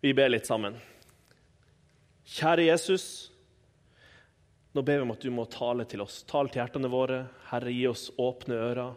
Vi 0.00 0.14
ber 0.14 0.30
litt 0.30 0.46
sammen. 0.46 0.76
Kjære 2.28 2.68
Jesus, 2.68 3.04
nå 4.76 4.84
ber 4.84 5.00
vi 5.00 5.06
om 5.06 5.14
at 5.14 5.24
du 5.24 5.30
må 5.34 5.46
tale 5.50 5.86
til 5.88 6.04
oss. 6.04 6.20
Tale 6.28 6.52
til 6.52 6.60
hjertene 6.60 6.90
våre. 6.92 7.22
Herre, 7.50 7.72
gi 7.72 7.86
oss 7.90 8.08
åpne 8.20 8.58
ører 8.68 8.92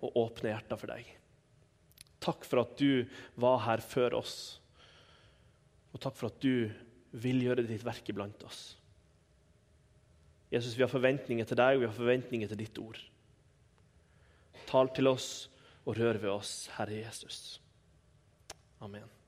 og 0.00 0.16
åpne 0.16 0.54
hjerter 0.54 0.80
for 0.80 0.90
deg. 0.90 1.10
Takk 2.20 2.44
for 2.48 2.64
at 2.64 2.74
du 2.80 3.04
var 3.40 3.62
her 3.64 3.84
før 3.84 4.18
oss, 4.18 4.34
og 5.90 6.02
takk 6.04 6.18
for 6.18 6.28
at 6.28 6.42
du 6.42 6.68
vil 7.22 7.40
gjøre 7.42 7.64
ditt 7.66 7.84
verk 7.86 8.10
iblant 8.12 8.44
oss. 8.46 8.74
Jesus, 10.50 10.74
vi 10.76 10.84
har 10.84 10.90
forventninger 10.90 11.46
til 11.46 11.58
deg, 11.60 11.76
og 11.76 11.84
vi 11.84 11.88
har 11.88 11.96
forventninger 11.96 12.50
til 12.50 12.60
ditt 12.60 12.82
ord. 12.82 12.98
Tal 14.70 14.90
til 14.94 15.10
oss 15.10 15.30
og 15.86 15.96
rør 15.98 16.20
ved 16.20 16.34
oss, 16.34 16.52
Herre 16.76 17.00
Jesus. 17.00 17.60
Amen. 18.82 19.19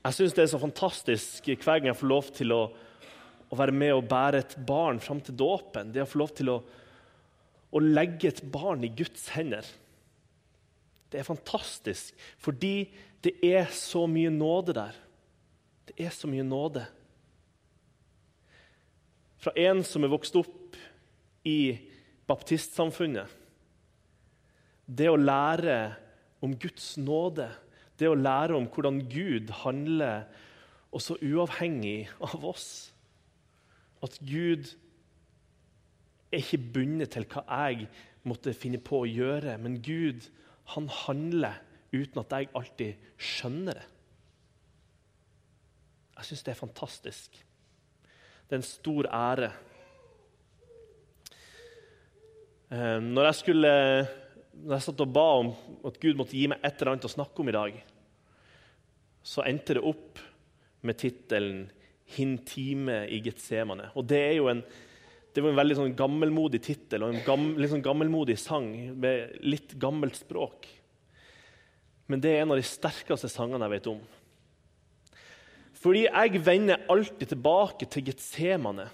Jeg 0.00 0.16
syns 0.16 0.32
det 0.36 0.44
er 0.46 0.52
så 0.54 0.60
fantastisk 0.62 1.50
hver 1.50 1.80
gang 1.80 1.90
jeg 1.90 1.98
får 2.00 2.08
lov 2.08 2.28
til 2.32 2.54
å, 2.56 2.60
å 3.52 3.58
være 3.58 3.74
med 3.76 3.92
og 3.92 4.06
bære 4.08 4.40
et 4.40 4.54
barn 4.66 5.00
fram 5.02 5.20
til 5.24 5.36
dåpen. 5.36 5.92
Det 5.92 6.00
å 6.00 6.08
få 6.08 6.22
lov 6.22 6.32
til 6.38 6.52
å, 6.54 6.56
å 7.76 7.82
legge 7.84 8.30
et 8.30 8.40
barn 8.52 8.86
i 8.86 8.92
Guds 8.96 9.28
hender. 9.34 9.66
Det 11.12 11.20
er 11.20 11.28
fantastisk 11.28 12.16
fordi 12.40 12.88
det 13.20 13.34
er 13.44 13.68
så 13.76 14.06
mye 14.08 14.32
nåde 14.32 14.78
der. 14.78 14.96
Det 15.90 15.98
er 16.00 16.14
så 16.16 16.30
mye 16.30 16.46
nåde. 16.46 16.86
Fra 19.40 19.52
en 19.56 19.82
som 19.84 20.04
er 20.04 20.12
vokst 20.12 20.36
opp 20.40 20.78
i 21.44 21.76
baptistsamfunnet. 22.30 23.28
Det 24.86 25.08
å 25.10 25.20
lære 25.20 25.76
om 26.40 26.54
Guds 26.56 26.94
nåde 27.00 27.50
det 28.00 28.08
å 28.10 28.18
lære 28.18 28.56
om 28.56 28.68
hvordan 28.72 29.02
Gud 29.10 29.52
handler 29.62 30.24
også 30.96 31.18
uavhengig 31.22 32.08
av 32.24 32.44
oss. 32.48 32.68
At 34.02 34.16
Gud 34.24 34.72
er 36.30 36.40
ikke 36.40 36.62
bundet 36.74 37.12
til 37.14 37.26
hva 37.30 37.44
jeg 37.46 37.88
måtte 38.28 38.56
finne 38.56 38.80
på 38.82 39.02
å 39.02 39.08
gjøre, 39.08 39.56
men 39.60 39.80
Gud 39.84 40.28
han 40.74 40.88
handler 41.04 41.60
uten 41.92 42.20
at 42.22 42.36
jeg 42.36 42.50
alltid 42.54 43.08
skjønner 43.18 43.80
det. 43.80 43.88
Jeg 46.20 46.28
syns 46.28 46.44
det 46.46 46.52
er 46.52 46.60
fantastisk. 46.60 47.38
Det 48.46 48.56
er 48.56 48.60
en 48.60 48.66
stor 48.66 49.08
ære. 49.08 49.50
Eh, 52.70 52.98
når 53.02 53.30
jeg 53.30 53.38
skulle 53.40 53.72
når 54.64 54.76
jeg 54.76 54.86
satt 54.86 55.02
og 55.04 55.12
ba 55.14 55.26
om 55.40 55.50
at 55.88 55.98
Gud 56.02 56.18
måtte 56.18 56.36
gi 56.36 56.46
meg 56.50 56.60
et 56.64 56.76
eller 56.76 56.94
annet 56.94 57.08
å 57.08 57.12
snakke 57.12 57.42
om 57.42 57.50
i 57.50 57.56
dag, 57.56 57.78
så 59.24 59.44
endte 59.48 59.76
det 59.76 59.84
opp 59.84 60.20
med 60.86 60.98
tittelen 61.00 61.68
'Hintime 62.10 63.04
i 63.08 63.20
Getsemane'. 63.22 63.92
Og 63.94 64.06
Det 64.06 64.18
er 64.18 64.34
jo 64.34 64.48
en, 64.48 64.62
det 65.34 65.42
var 65.42 65.50
en 65.50 65.60
veldig 65.60 65.76
sånn 65.76 65.96
gammelmodig 65.96 66.62
tittel 66.62 67.04
og 67.04 67.14
en 67.14 67.24
gam, 67.24 67.56
litt 67.56 67.70
sånn 67.70 67.84
gammelmodig 67.84 68.38
sang 68.38 68.70
med 68.98 69.38
litt 69.42 69.78
gammelt 69.78 70.16
språk. 70.16 70.66
Men 72.08 72.20
det 72.20 72.32
er 72.34 72.42
en 72.42 72.50
av 72.50 72.58
de 72.58 72.66
sterkeste 72.66 73.30
sangene 73.30 73.68
jeg 73.68 73.76
vet 73.76 73.86
om. 73.92 74.00
Fordi 75.80 76.02
jeg 76.08 76.42
vender 76.44 76.82
alltid 76.90 77.30
tilbake 77.30 77.86
til 77.86 78.08
Getsemane 78.10 78.88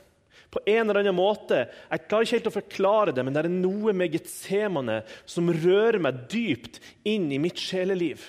på 0.56 0.62
en 0.64 0.86
eller 0.86 1.02
annen 1.02 1.16
måte. 1.16 1.66
Jeg 1.90 2.06
klarer 2.08 2.26
ikke 2.26 2.38
helt 2.38 2.48
å 2.48 2.54
forklare 2.54 3.12
det, 3.14 3.24
men 3.26 3.36
det 3.36 3.44
er 3.44 3.52
noe 3.52 3.92
med 3.96 4.14
Getsemane 4.16 5.02
som 5.28 5.52
rører 5.52 6.00
meg 6.02 6.24
dypt 6.32 6.80
inn 7.04 7.28
i 7.34 7.40
mitt 7.42 7.60
sjeleliv. 7.60 8.24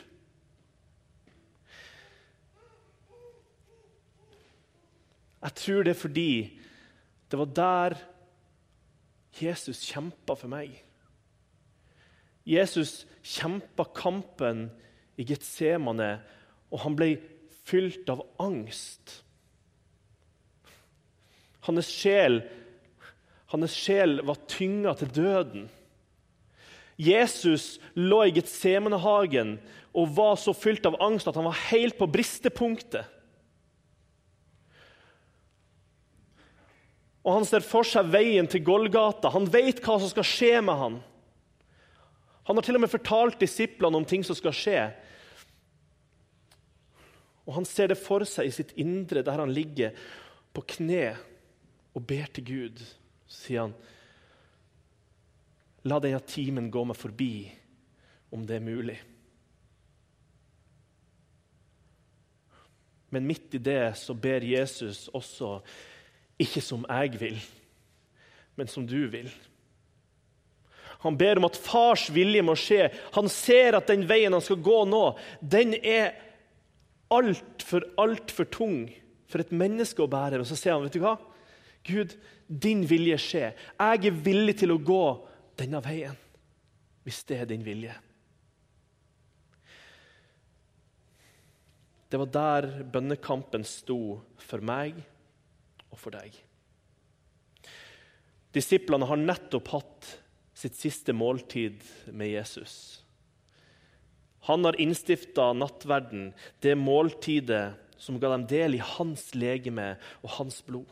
Jeg 5.47 5.55
tror 5.61 5.85
det 5.85 5.93
er 5.93 6.01
fordi 6.01 6.31
det 7.31 7.39
var 7.39 7.53
der 7.55 7.97
Jesus 9.37 9.85
kjempa 9.85 10.35
for 10.35 10.51
meg. 10.51 10.73
Jesus 12.47 13.05
kjempa 13.23 13.85
kampen 13.95 14.67
i 15.19 15.25
Getsemane, 15.27 16.17
og 16.71 16.83
han 16.83 16.95
ble 16.97 17.13
fylt 17.67 18.09
av 18.11 18.23
angst. 18.43 19.21
Hans 21.67 21.89
sjel, 21.91 22.41
hans 23.51 23.75
sjel 23.75 24.21
var 24.27 24.39
tynga 24.47 24.93
til 24.99 25.11
døden. 25.11 25.67
Jesus 26.97 27.75
lå 27.93 28.23
i 28.25 28.33
Getsemanehagen 28.33 29.57
og 29.97 30.15
var 30.17 30.39
så 30.41 30.53
fylt 30.55 30.87
av 30.89 30.97
angst 31.03 31.29
at 31.29 31.37
han 31.37 31.45
var 31.45 31.59
helt 31.69 31.97
på 31.99 32.07
bristepunktet. 32.09 33.05
Og 37.27 37.35
han 37.35 37.45
ser 37.45 37.65
for 37.65 37.83
seg 37.83 38.07
veien 38.13 38.47
til 38.47 38.63
Golgata. 38.63 39.29
Han 39.33 39.49
vet 39.51 39.81
hva 39.83 39.97
som 39.99 40.09
skal 40.09 40.25
skje 40.25 40.53
med 40.63 40.79
han. 40.79 40.97
Han 42.47 42.55
har 42.55 42.63
til 42.63 42.79
og 42.79 42.85
med 42.85 42.93
fortalt 42.93 43.41
disiplene 43.41 43.99
om 43.99 44.07
ting 44.07 44.23
som 44.23 44.37
skal 44.37 44.55
skje. 44.55 44.85
Og 47.47 47.57
Han 47.59 47.67
ser 47.67 47.91
det 47.91 47.99
for 47.99 48.23
seg 48.27 48.47
i 48.47 48.55
sitt 48.55 48.71
indre, 48.79 49.23
der 49.23 49.39
han 49.39 49.51
ligger 49.51 49.95
på 50.55 50.63
kne 50.75 51.15
og 51.97 52.05
ber 52.05 52.29
til 52.29 52.45
Gud. 52.45 52.81
Så 53.25 53.47
sier 53.47 53.65
han, 53.65 53.77
La 55.87 56.01
denne 56.03 56.19
timen 56.27 56.71
gå 56.71 56.81
meg 56.83 56.97
forbi, 56.99 57.47
om 58.35 58.43
det 58.43 58.57
er 58.57 58.65
mulig. 58.65 58.97
Men 63.15 63.27
midt 63.27 63.55
i 63.55 63.61
det 63.63 63.95
så 63.95 64.11
ber 64.17 64.43
Jesus 64.43 65.05
også, 65.15 65.61
ikke 66.37 66.61
som 66.61 66.83
jeg 66.89 67.21
vil, 67.21 67.37
men 68.59 68.67
som 68.67 68.83
du 68.89 68.99
vil. 69.07 69.29
Han 71.05 71.15
ber 71.17 71.39
om 71.39 71.47
at 71.47 71.59
fars 71.61 72.07
vilje 72.11 72.43
må 72.43 72.57
skje. 72.59 72.89
Han 73.15 73.29
ser 73.31 73.77
at 73.77 73.87
den 73.87 74.03
veien 74.09 74.33
han 74.35 74.43
skal 74.43 74.59
gå 74.65 74.81
nå, 74.89 75.05
den 75.39 75.77
er 75.79 76.17
altfor, 77.13 77.85
altfor 78.01 78.49
tung 78.51 78.81
for 79.31 79.43
et 79.43 79.55
menneske 79.55 80.03
å 80.03 80.11
bære. 80.11 80.41
Og 80.41 80.49
så 80.49 80.57
sier 80.59 80.75
han, 80.75 80.83
vet 80.83 80.97
du 80.97 81.03
hva? 81.05 81.15
Gud, 81.87 82.15
din 82.47 82.83
vilje 82.87 83.17
skje. 83.21 83.45
Jeg 83.79 84.09
er 84.09 84.21
villig 84.23 84.57
til 84.61 84.73
å 84.75 84.81
gå 84.81 85.03
denne 85.59 85.81
veien, 85.83 86.17
hvis 87.07 87.23
det 87.29 87.41
er 87.41 87.49
din 87.49 87.63
vilje. 87.65 87.95
Det 92.07 92.19
var 92.21 92.29
der 92.31 92.67
bønnekampen 92.87 93.65
sto 93.67 94.19
for 94.39 94.63
meg 94.63 94.95
og 95.91 95.99
for 95.99 96.15
deg. 96.15 96.35
Disiplene 98.55 99.07
har 99.09 99.19
nettopp 99.19 99.73
hatt 99.73 100.13
sitt 100.57 100.77
siste 100.79 101.13
måltid 101.13 101.83
med 102.15 102.31
Jesus. 102.31 103.03
Han 104.47 104.63
har 104.65 104.79
innstifta 104.79 105.51
nattverden, 105.53 106.31
det 106.63 106.77
måltidet 106.79 107.75
som 107.99 108.19
ga 108.21 108.31
dem 108.31 108.45
del 108.47 108.77
i 108.77 108.85
hans 108.95 109.33
legeme 109.35 109.95
og 110.21 110.31
hans 110.37 110.61
blod. 110.65 110.87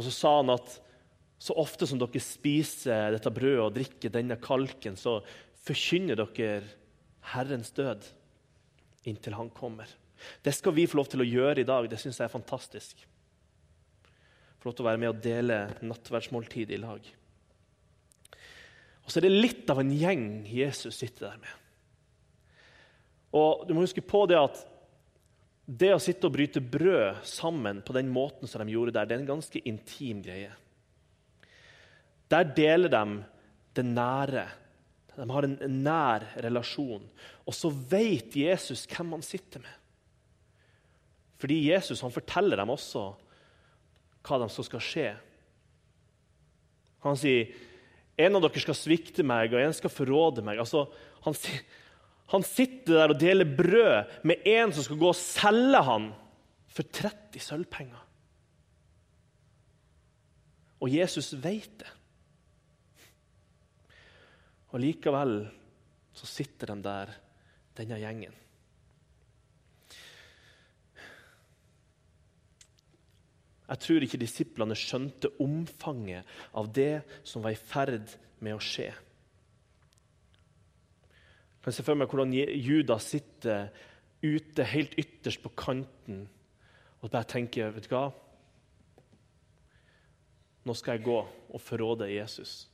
Og 0.00 0.06
så 0.06 0.12
sa 0.16 0.30
han 0.38 0.54
at 0.54 0.78
så 1.40 1.52
ofte 1.60 1.84
som 1.88 2.00
dere 2.00 2.20
spiser 2.24 3.12
dette 3.12 3.32
brødet 3.32 3.64
og 3.66 3.74
drikker 3.76 4.12
denne 4.12 4.38
kalken, 4.40 4.96
så 4.96 5.18
forkynner 5.60 6.16
dere 6.16 6.62
Herrens 7.34 7.68
død 7.76 8.06
inntil 9.08 9.36
han 9.36 9.52
kommer. 9.52 9.88
Det 10.40 10.54
skal 10.56 10.72
vi 10.76 10.86
få 10.88 11.02
lov 11.02 11.10
til 11.12 11.20
å 11.20 11.28
gjøre 11.28 11.60
i 11.60 11.68
dag. 11.68 11.88
Det 11.88 12.00
syns 12.00 12.20
jeg 12.20 12.28
er 12.28 12.32
fantastisk. 12.32 13.04
Få 14.60 14.70
lov 14.70 14.76
til 14.76 14.86
å 14.86 14.88
være 14.88 15.00
med 15.04 15.12
og 15.12 15.22
dele 15.24 15.60
nattverdsmåltid 15.84 16.72
i 16.72 16.80
lag. 16.80 17.04
Og 19.04 19.12
så 19.12 19.20
er 19.20 19.28
det 19.28 19.36
litt 19.36 19.72
av 19.72 19.80
en 19.84 19.92
gjeng 19.92 20.26
Jesus 20.48 20.96
sitter 20.96 21.28
der 21.28 21.44
med. 21.44 21.54
Og 23.36 23.68
du 23.68 23.76
må 23.76 23.84
huske 23.84 24.04
på 24.04 24.24
det 24.32 24.40
at 24.40 24.64
det 25.66 25.92
å 25.94 26.00
sitte 26.02 26.26
og 26.26 26.34
bryte 26.34 26.62
brød 26.62 27.22
sammen 27.28 27.82
på 27.86 27.94
den 27.94 28.08
måten 28.12 28.48
som 28.50 28.62
de 28.64 28.74
gjorde 28.74 28.94
der, 28.96 29.06
det 29.06 29.16
er 29.16 29.22
en 29.22 29.32
ganske 29.34 29.62
intim 29.68 30.22
greie. 30.24 30.52
Der 32.30 32.46
deler 32.56 32.92
de 32.92 33.04
det 33.74 33.84
nære. 33.86 34.46
De 35.16 35.26
har 35.30 35.46
en 35.46 35.58
nær 35.82 36.26
relasjon. 36.42 37.04
Og 37.46 37.54
så 37.54 37.70
vet 37.70 38.36
Jesus 38.38 38.86
hvem 38.90 39.16
han 39.16 39.24
sitter 39.26 39.62
med. 39.62 39.76
Fordi 41.40 41.56
Jesus 41.70 42.02
han 42.04 42.12
forteller 42.14 42.60
dem 42.60 42.72
også 42.72 43.04
hva 44.26 44.38
de 44.42 44.48
så 44.52 44.64
skal 44.66 44.84
skje. 44.84 45.08
Han 47.06 47.16
sier 47.16 47.54
en 48.20 48.36
av 48.36 48.44
dere 48.44 48.60
skal 48.60 48.76
svikte 48.76 49.24
meg, 49.24 49.54
og 49.54 49.62
en 49.62 49.72
skal 49.76 49.92
forråde 49.92 50.44
meg. 50.44 50.60
Altså, 50.60 50.84
han 51.24 51.36
sier 51.36 51.62
han 52.30 52.44
sitter 52.46 52.94
der 52.94 53.12
og 53.12 53.18
deler 53.18 53.56
brød 53.58 54.20
med 54.28 54.46
en 54.46 54.72
som 54.74 54.86
skal 54.86 55.00
gå 55.00 55.08
og 55.10 55.18
selge 55.18 55.80
han 55.86 56.10
for 56.70 56.86
30 56.86 57.42
sølvpenger. 57.42 58.04
Og 60.80 60.92
Jesus 60.94 61.32
vet 61.42 61.72
det. 61.82 61.90
Og 64.70 64.78
likevel 64.80 65.42
så 66.14 66.28
sitter 66.30 66.70
de 66.70 66.84
der, 66.84 67.10
denne 67.76 67.98
gjengen. 67.98 68.36
Jeg 73.70 73.78
tror 73.84 74.02
ikke 74.02 74.18
disiplene 74.18 74.74
skjønte 74.78 75.30
omfanget 75.42 76.26
av 76.58 76.70
det 76.74 77.02
som 77.22 77.42
var 77.44 77.54
i 77.54 77.58
ferd 77.58 78.10
med 78.42 78.56
å 78.56 78.62
skje. 78.62 78.88
Kan 81.60 81.76
se 81.76 81.84
for 81.84 81.98
meg 81.98 82.08
hvordan 82.08 82.32
Judas 82.34 83.10
sitter 83.12 83.68
ute 84.24 84.64
helt 84.68 84.96
ytterst 85.00 85.42
på 85.44 85.52
kanten 85.56 86.26
og 87.00 87.08
bare 87.08 87.28
tenker 87.28 87.72
vet 87.72 87.88
du 87.88 87.94
hva? 87.94 88.08
Nå 90.68 90.76
skal 90.76 90.98
jeg 90.98 91.06
gå 91.06 91.20
og 91.20 91.62
forråde 91.64 92.10
Jesus. 92.12 92.66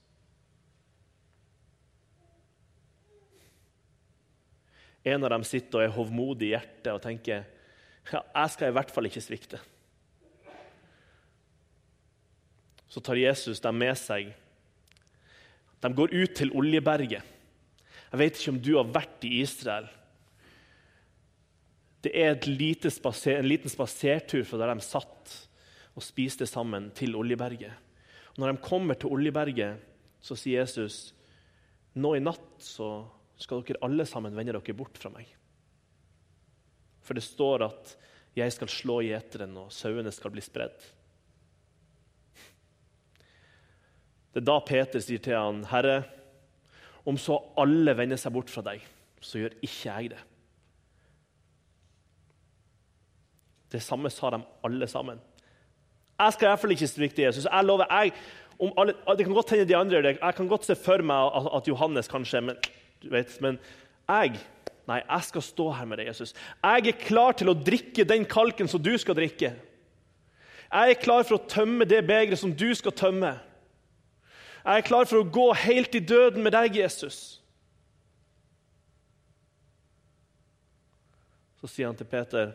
En 5.07 5.23
av 5.23 5.31
dem 5.31 5.45
sitter 5.47 5.79
og 5.79 5.85
er 5.87 5.95
hovmodig 5.95 6.49
i 6.49 6.55
hjertet 6.57 6.91
og 6.91 7.03
tenker 7.05 7.47
ja, 8.11 8.21
jeg 8.23 8.51
skal 8.55 8.71
i 8.71 8.75
hvert 8.75 8.91
fall 8.95 9.07
ikke 9.09 9.23
svikte. 9.23 9.59
Så 12.91 13.03
tar 13.03 13.19
Jesus 13.19 13.63
dem 13.63 13.79
med 13.83 13.99
seg. 13.99 14.31
De 15.83 15.91
går 15.95 16.15
ut 16.15 16.35
til 16.39 16.53
Oljeberget. 16.57 17.36
Jeg 18.13 18.21
vet 18.21 18.39
ikke 18.39 18.55
om 18.55 18.61
du 18.63 18.73
har 18.77 18.93
vært 18.95 19.27
i 19.27 19.41
Israel. 19.43 19.89
Det 22.07 22.13
er 22.15 22.39
spaser, 22.91 23.41
en 23.41 23.49
liten 23.49 23.73
spasertur 23.73 24.45
fra 24.47 24.61
der 24.61 24.75
de 24.75 24.85
satt 24.85 25.35
og 25.97 26.05
spiste 26.05 26.47
sammen, 26.47 26.91
til 26.95 27.17
Oljeberget. 27.17 27.73
Og 28.37 28.43
når 28.43 28.53
de 28.53 28.63
kommer 28.63 28.95
til 28.95 29.11
Oljeberget, 29.17 29.81
så 30.21 30.37
sier 30.37 30.61
Jesus 30.61 31.15
nå 31.97 32.15
i 32.15 32.21
natt 32.21 32.61
så 32.61 33.07
skal 33.41 33.63
dere 33.65 33.81
alle 33.85 34.05
sammen 34.09 34.37
vende 34.37 34.53
dere 34.53 34.77
bort 34.77 34.99
fra 35.01 35.11
meg. 35.13 35.29
For 37.01 37.17
det 37.17 37.25
står 37.25 37.65
at 37.65 37.95
jeg 38.37 38.53
skal 38.53 38.69
slå 38.69 38.99
gjeteren, 39.07 39.55
og 39.57 39.73
sauene 39.73 40.13
skal 40.13 40.33
bli 40.35 40.45
spredd. 40.45 40.77
Det 44.37 44.43
er 44.43 44.49
da 44.51 44.59
Peter 44.61 45.01
sier 45.01 45.23
til 45.25 45.39
han, 45.39 45.63
'Herre, 45.65 46.05
om 47.07 47.19
så 47.21 47.39
alle 47.59 47.95
vender 47.97 48.19
seg 48.21 48.35
bort 48.35 48.51
fra 48.51 48.65
deg, 48.67 48.83
så 49.23 49.41
gjør 49.41 49.61
ikke 49.63 49.85
jeg 49.87 50.11
det.' 50.15 50.25
Det 53.73 53.83
samme 53.83 54.11
sa 54.11 54.31
de 54.31 54.39
alle 54.65 54.87
sammen. 54.87 55.19
Jeg 56.17 56.33
skal 56.33 56.47
i 56.47 56.49
hvert 56.49 56.61
fall 56.63 56.73
ikke 56.73 56.89
svikte 56.89 57.23
Jesus. 57.23 57.49
Jeg 57.51 57.65
lover, 57.65 57.87
jeg, 57.91 58.13
alle, 58.79 58.95
Det 59.19 59.27
kan 59.27 59.35
godt 59.35 59.51
hende 59.51 59.69
de 59.69 59.77
andre 59.77 59.97
gjør 59.97 60.03
det. 60.03 60.19
Jeg 60.23 60.35
kan 60.35 60.49
godt 60.49 60.65
se 60.65 60.75
for 60.75 61.03
meg 61.03 61.33
at 61.57 61.69
Johannes 61.69 62.09
kanskje 62.09 62.41
men 62.41 62.57
du 63.03 63.11
vet, 63.11 63.41
Men 63.41 63.59
jeg 64.09 64.39
Nei, 64.87 65.01
jeg 65.03 65.23
skal 65.27 65.43
stå 65.43 65.65
her 65.75 65.87
med 65.91 65.99
deg, 65.99 66.07
Jesus. 66.07 66.31
Jeg 66.63 66.87
er 66.87 66.99
klar 67.01 67.33
til 67.35 67.49
å 67.51 67.57
drikke 67.59 68.05
den 68.07 68.23
kalken 68.25 68.69
som 68.71 68.79
du 68.83 68.93
skal 69.03 69.17
drikke. 69.19 69.49
Jeg 70.71 70.93
er 70.93 71.01
klar 71.03 71.25
for 71.27 71.41
å 71.41 71.47
tømme 71.51 71.83
det 71.91 72.05
begeret 72.07 72.39
som 72.39 72.53
du 72.55 72.69
skal 72.79 72.95
tømme. 72.95 73.33
Jeg 74.67 74.83
er 74.83 74.87
klar 74.89 75.07
for 75.07 75.23
å 75.23 75.31
gå 75.31 75.47
helt 75.63 75.95
i 75.95 76.03
døden 76.03 76.43
med 76.43 76.51
deg, 76.57 76.75
Jesus. 76.81 77.39
Så 81.61 81.71
sier 81.71 81.87
han 81.87 81.99
til 81.99 82.09
Peter 82.11 82.51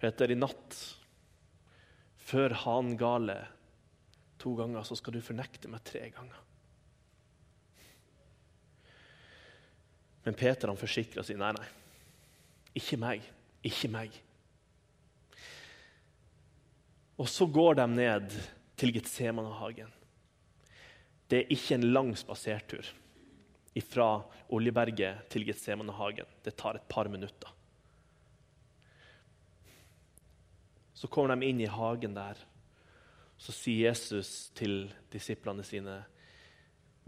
Peter, 0.00 0.30
i 0.32 0.36
natt, 0.36 0.76
før 2.16 2.54
han 2.62 2.94
gale 2.96 3.36
to 4.40 4.54
ganger, 4.56 4.84
så 4.88 4.96
skal 4.96 5.16
du 5.16 5.20
fornekte 5.20 5.68
meg 5.68 5.82
tre 5.84 6.06
ganger. 6.14 6.38
Men 10.24 10.36
Peter 10.40 10.72
han 10.72 10.80
forsikrer 10.80 11.20
og 11.20 11.28
sier 11.28 11.40
nei, 11.40 11.52
nei. 11.56 11.68
Ikke 12.80 12.96
meg. 13.00 13.26
Ikke 13.66 13.90
meg. 13.92 14.16
Og 17.20 17.28
så 17.28 17.44
går 17.44 17.76
de 17.82 17.86
ned 17.92 18.40
til 18.80 18.94
Getsemanehagen. 18.96 19.90
Det 21.28 21.42
er 21.42 21.52
ikke 21.52 21.76
en 21.76 21.90
lang 21.92 22.14
spasertur 22.16 22.86
fra 23.86 24.08
Oljeberget 24.50 25.28
til 25.30 25.44
Getsemanehagen. 25.46 26.28
Det 26.44 26.56
tar 26.58 26.78
et 26.78 26.88
par 26.88 27.08
minutter. 27.08 27.52
Så 30.94 31.08
kommer 31.08 31.36
de 31.36 31.48
inn 31.48 31.60
i 31.60 31.68
hagen 31.70 32.16
der. 32.16 32.40
Så 33.40 33.54
sier 33.56 33.88
Jesus 33.88 34.50
til 34.54 34.90
disiplene 35.12 35.64
sine, 35.64 36.04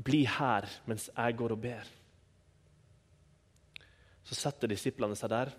'Bli 0.00 0.24
her 0.24 0.64
mens 0.86 1.10
jeg 1.16 1.36
går 1.36 1.52
og 1.52 1.60
ber.' 1.60 1.90
Så 4.24 4.34
setter 4.34 4.68
disiplene 4.68 5.16
seg 5.16 5.28
der, 5.28 5.52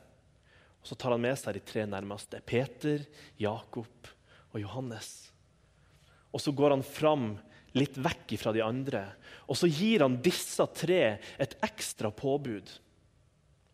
og 0.82 0.88
så 0.88 0.96
tar 0.96 1.12
han 1.12 1.22
med 1.22 1.38
seg 1.38 1.54
de 1.54 1.60
tre 1.60 1.86
nærmeste. 1.86 2.42
Peter, 2.42 3.06
Jakob 3.38 4.08
og 4.52 4.62
Johannes. 4.62 5.33
Og 6.34 6.42
så 6.42 6.54
går 6.56 6.76
han 6.76 6.86
fram 6.86 7.28
litt 7.78 7.98
vekk 7.98 8.36
fra 8.42 8.54
de 8.54 8.62
andre, 8.66 9.06
og 9.50 9.58
så 9.58 9.68
gir 9.70 10.04
han 10.06 10.20
disse 10.22 10.66
tre 10.78 11.18
et 11.42 11.56
ekstra 11.66 12.12
påbud. 12.14 12.70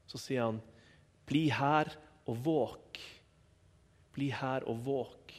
Så 0.08 0.18
sier 0.18 0.48
han, 0.48 0.62
'Bli 1.28 1.50
her 1.54 1.92
og 2.26 2.38
våk'. 2.46 3.02
Bli 4.16 4.30
her 4.34 4.64
og 4.66 4.80
våk. 4.86 5.34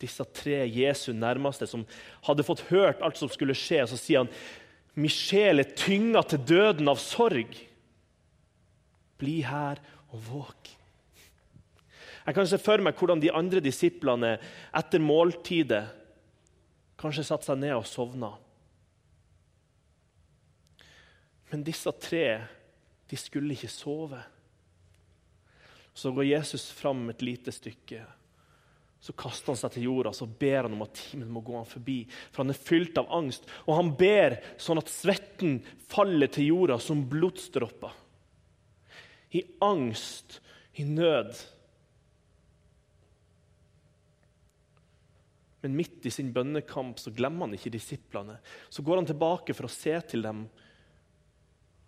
Disse 0.00 0.24
tre 0.24 0.66
Jesu 0.68 1.12
nærmeste 1.12 1.66
som 1.68 1.86
hadde 2.26 2.44
fått 2.44 2.66
hørt 2.68 3.00
alt 3.02 3.16
som 3.16 3.28
skulle 3.28 3.56
skje, 3.56 3.86
så 3.86 3.96
sier 3.96 4.24
han, 4.24 4.32
'Min 4.94 5.08
sjel 5.08 5.60
er 5.60 5.72
tynga 5.76 6.22
til 6.22 6.38
døden 6.38 6.88
av 6.88 6.98
sorg'. 6.98 7.56
Bli 9.18 9.40
her 9.42 9.80
og 10.12 10.20
våk. 10.26 10.79
Jeg 12.30 12.36
kan 12.36 12.46
se 12.46 12.60
for 12.62 12.78
meg 12.78 12.94
hvordan 12.94 13.18
de 13.18 13.32
andre 13.34 13.58
disiplene 13.64 14.36
etter 14.78 15.02
måltidet 15.02 15.82
kanskje 17.00 17.24
satte 17.26 17.48
seg 17.48 17.58
ned 17.58 17.74
og 17.74 17.88
sovna. 17.90 18.28
Men 21.50 21.66
disse 21.66 21.90
tre 21.98 22.24
de 23.10 23.18
skulle 23.18 23.56
ikke 23.56 23.72
sove. 23.72 24.20
Så 25.90 26.12
går 26.14 26.28
Jesus 26.28 26.68
fram 26.70 27.02
et 27.10 27.24
lite 27.26 27.50
stykke. 27.50 28.04
Så 29.02 29.16
kaster 29.18 29.50
han 29.50 29.58
seg 29.58 29.74
til 29.74 29.88
jorda 29.88 30.12
så 30.14 30.28
ber 30.28 30.68
han 30.68 30.76
om 30.76 30.84
at 30.86 30.94
timen 31.00 31.32
må 31.34 31.42
gå 31.42 31.56
han 31.58 31.66
forbi. 31.66 32.04
For 32.30 32.44
han 32.44 32.54
er 32.54 32.62
fylt 32.62 33.00
av 33.00 33.10
angst, 33.16 33.48
og 33.66 33.74
han 33.74 33.90
ber 33.98 34.38
sånn 34.60 34.78
at 34.78 34.92
svetten 34.92 35.58
faller 35.90 36.30
til 36.30 36.52
jorda 36.52 36.78
som 36.78 37.02
blodsdråper 37.10 37.96
i 39.34 39.42
angst, 39.62 40.40
i 40.78 40.84
nød. 40.86 41.34
Men 45.60 45.76
midt 45.76 46.06
i 46.08 46.12
sin 46.12 46.32
bønnekamp 46.32 47.00
så 47.00 47.12
glemmer 47.12 47.46
han 47.46 47.56
ikke 47.56 47.72
disiplene. 47.74 48.38
Så 48.72 48.84
går 48.84 49.02
han 49.02 49.08
tilbake 49.10 49.56
for 49.56 49.68
å 49.68 49.72
se 49.72 49.92
til 50.08 50.24
dem, 50.24 50.46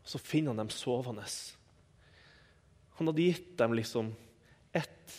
og 0.02 0.10
så 0.12 0.20
finner 0.20 0.52
han 0.52 0.64
dem 0.64 0.72
sovende. 0.74 1.24
Han 2.98 3.08
hadde 3.08 3.28
gitt 3.28 3.54
dem 3.58 3.76
liksom 3.78 4.10
ett, 4.76 5.14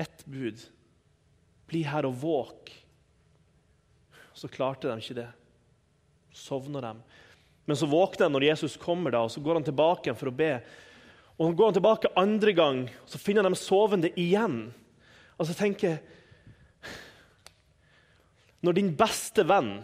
ett 0.00 0.24
bud. 0.24 0.62
Bli 1.68 1.82
her 1.88 2.08
og 2.08 2.16
våk. 2.22 2.72
Så 4.32 4.48
klarte 4.48 4.88
de 4.88 5.02
ikke 5.02 5.18
det. 5.18 5.28
Sovna 6.32 6.80
de. 6.80 6.94
Men 7.68 7.78
så 7.78 7.86
våkner 7.86 8.26
de 8.26 8.32
når 8.34 8.48
Jesus 8.48 8.78
kommer, 8.80 9.12
da, 9.12 9.22
og 9.26 9.30
så 9.30 9.42
går 9.44 9.60
han 9.60 9.66
tilbake 9.66 10.14
for 10.18 10.30
å 10.30 10.34
be. 10.34 10.54
Og 11.36 11.50
så 11.50 11.58
går 11.58 11.70
han 11.70 11.76
tilbake 11.76 12.14
andre 12.18 12.54
gang, 12.56 12.80
og 13.04 13.12
så 13.12 13.20
finner 13.20 13.46
dem 13.46 13.58
sovende 13.58 14.10
igjen. 14.18 14.64
Og 15.36 15.48
så 15.48 15.56
tenker 15.58 15.88
jeg 15.94 16.21
Når 18.62 18.78
din 18.78 18.92
beste 18.94 19.44
venn 19.46 19.74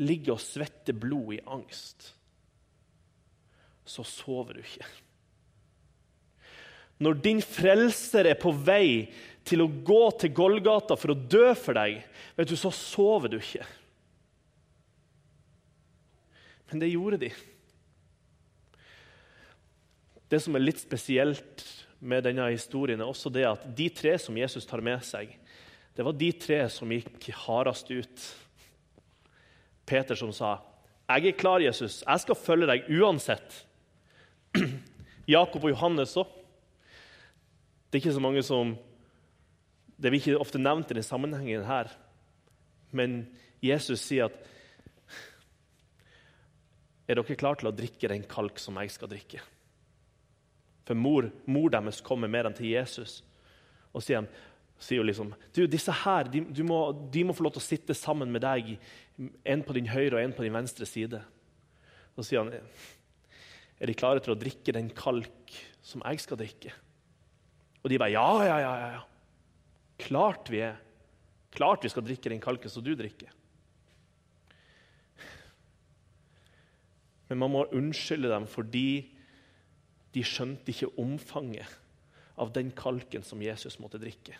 ligger 0.00 0.38
og 0.38 0.42
svetter 0.42 0.96
blod 0.96 1.34
i 1.36 1.42
angst, 1.44 2.14
så 3.84 4.04
sover 4.06 4.56
du 4.56 4.62
ikke. 4.64 4.86
Når 7.00 7.20
din 7.24 7.40
frelser 7.44 8.28
er 8.28 8.38
på 8.40 8.52
vei 8.52 9.08
til 9.48 9.64
å 9.64 9.68
gå 9.68 10.02
til 10.20 10.32
Golgata 10.36 10.96
for 11.00 11.14
å 11.14 11.18
dø 11.18 11.52
for 11.56 11.76
deg, 11.76 12.02
vet 12.36 12.50
du, 12.50 12.56
så 12.60 12.72
sover 12.76 13.32
du 13.32 13.38
ikke. 13.40 13.64
Men 16.70 16.84
det 16.84 16.92
gjorde 16.92 17.22
de. 17.24 17.30
Det 20.30 20.38
som 20.44 20.54
er 20.54 20.62
litt 20.62 20.80
spesielt 20.80 21.64
med 21.98 22.22
denne 22.28 22.46
historien, 22.52 23.00
er 23.00 23.08
også 23.08 23.32
det 23.32 23.48
at 23.48 23.64
de 23.76 23.88
tre 23.92 24.14
som 24.22 24.36
Jesus 24.38 24.68
tar 24.68 24.84
med 24.84 25.02
seg, 25.04 25.32
det 25.96 26.06
var 26.06 26.16
de 26.16 26.30
tre 26.32 26.60
som 26.70 26.92
gikk 26.92 27.30
hardest 27.46 27.90
ut. 27.90 28.26
Peter 29.86 30.14
som 30.14 30.32
sa, 30.32 30.58
'Jeg 31.08 31.26
er 31.26 31.38
klar, 31.38 31.58
Jesus. 31.60 32.04
Jeg 32.06 32.20
skal 32.20 32.34
følge 32.34 32.66
deg 32.66 32.84
uansett.' 32.88 33.66
Jakob 35.26 35.64
og 35.64 35.70
Johannes 35.70 36.16
òg. 36.16 36.26
Det 37.90 37.98
er 37.98 38.02
ikke 38.02 38.14
så 38.14 38.20
mange 38.20 38.42
som 38.42 38.78
Det 40.00 40.08
blir 40.08 40.20
ikke 40.20 40.40
ofte 40.40 40.58
nevnt 40.58 40.90
i 40.90 40.94
denne 40.94 41.04
sammenhengen 41.04 41.64
her. 41.64 41.90
Men 42.90 43.26
Jesus 43.62 44.00
sier 44.00 44.30
at 44.30 44.32
Er 47.06 47.18
dere 47.18 47.36
klare 47.36 47.56
til 47.56 47.68
å 47.68 47.74
drikke 47.74 48.08
den 48.08 48.22
kalk 48.22 48.58
som 48.58 48.78
jeg 48.80 48.90
skal 48.90 49.10
drikke? 49.10 49.40
For 50.86 50.94
mor, 50.94 51.28
mor 51.46 51.68
deres 51.68 52.00
kommer 52.00 52.28
med 52.28 52.44
dem 52.44 52.54
til 52.54 52.70
Jesus 52.70 53.22
og 53.92 54.02
sier, 54.02 54.22
sier 54.80 55.00
jo 55.00 55.06
liksom 55.06 55.34
du, 55.54 55.66
disse 55.68 55.92
her, 56.02 56.30
de, 56.32 56.42
må, 56.64 56.80
de, 57.12 57.24
må, 57.26 57.36
få 57.36 57.44
lov 57.44 57.54
til 57.56 57.62
å 57.62 57.68
sitte 57.68 57.96
sammen 57.96 58.32
med 58.32 58.44
deg, 58.44 58.74
en 59.44 59.64
på 59.66 59.76
din 59.76 59.90
høyre 59.92 60.16
og 60.16 60.22
en 60.22 60.34
på 60.36 60.46
din 60.46 60.56
venstre 60.56 60.88
side. 60.88 61.20
Så 62.16 62.26
sier 62.26 62.42
han 62.42 62.54
er 63.80 63.88
de 63.88 63.96
klare 63.96 64.20
til 64.24 64.34
å 64.34 64.38
drikke 64.40 64.74
den 64.76 64.90
kalk 64.96 65.54
som 65.84 66.02
jeg 66.04 66.20
skal 66.20 66.40
drikke? 66.40 66.72
Og 67.80 67.88
de 67.88 67.98
bare 68.00 68.12
ja, 68.12 68.28
ja, 68.44 68.56
ja. 68.60 68.72
ja. 68.96 69.04
Klart 70.00 70.50
vi 70.52 70.60
er. 70.64 70.80
Klart 71.52 71.84
vi 71.84 71.92
skal 71.92 72.04
drikke 72.04 72.32
den 72.32 72.42
kalken 72.42 72.72
som 72.72 72.84
du 72.84 72.92
drikker. 72.96 73.32
Men 77.30 77.40
man 77.44 77.52
må 77.54 77.64
unnskylde 77.76 78.32
dem 78.32 78.46
fordi 78.50 78.88
de 80.14 80.22
skjønte 80.26 80.72
ikke 80.72 80.90
omfanget 80.98 81.78
av 82.40 82.50
den 82.52 82.72
kalken 82.74 83.24
som 83.26 83.42
Jesus 83.42 83.78
måtte 83.80 84.00
drikke. 84.02 84.34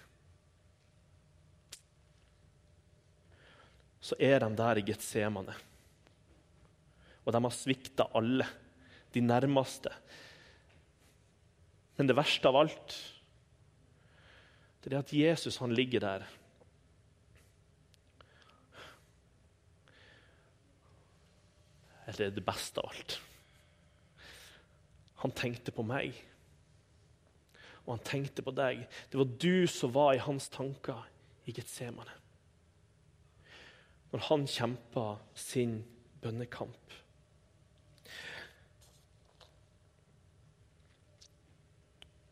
Så 4.00 4.16
er 4.18 4.40
de 4.40 4.48
der 4.56 4.80
i 4.80 4.84
Getsemane. 4.86 5.54
Og 7.24 7.32
de 7.32 7.42
har 7.44 7.54
svikta 7.54 8.08
alle, 8.16 8.46
de 9.14 9.20
nærmeste. 9.20 9.92
Men 11.98 12.08
det 12.08 12.16
verste 12.16 12.48
av 12.48 12.56
alt 12.62 13.00
det 14.80 14.94
er 14.94 15.02
at 15.02 15.12
Jesus 15.12 15.58
han 15.60 15.74
ligger 15.76 16.00
der. 16.00 16.22
Eller 22.08 22.32
det 22.34 22.44
beste 22.44 22.80
av 22.80 22.88
alt. 22.90 23.18
Han 25.20 25.36
tenkte 25.36 25.72
på 25.76 25.84
meg, 25.84 26.16
og 27.84 27.92
han 27.92 28.04
tenkte 28.08 28.42
på 28.42 28.54
deg. 28.56 28.86
Det 29.12 29.20
var 29.20 29.36
du 29.44 29.66
som 29.68 29.92
var 29.92 30.14
i 30.16 30.24
hans 30.24 30.48
tanker 30.48 31.04
i 31.44 31.52
Getsemane. 31.52 32.19
Når 34.10 34.26
han 34.26 34.46
kjempa 34.50 35.06
sin 35.38 35.80
bønnekamp. 36.22 36.96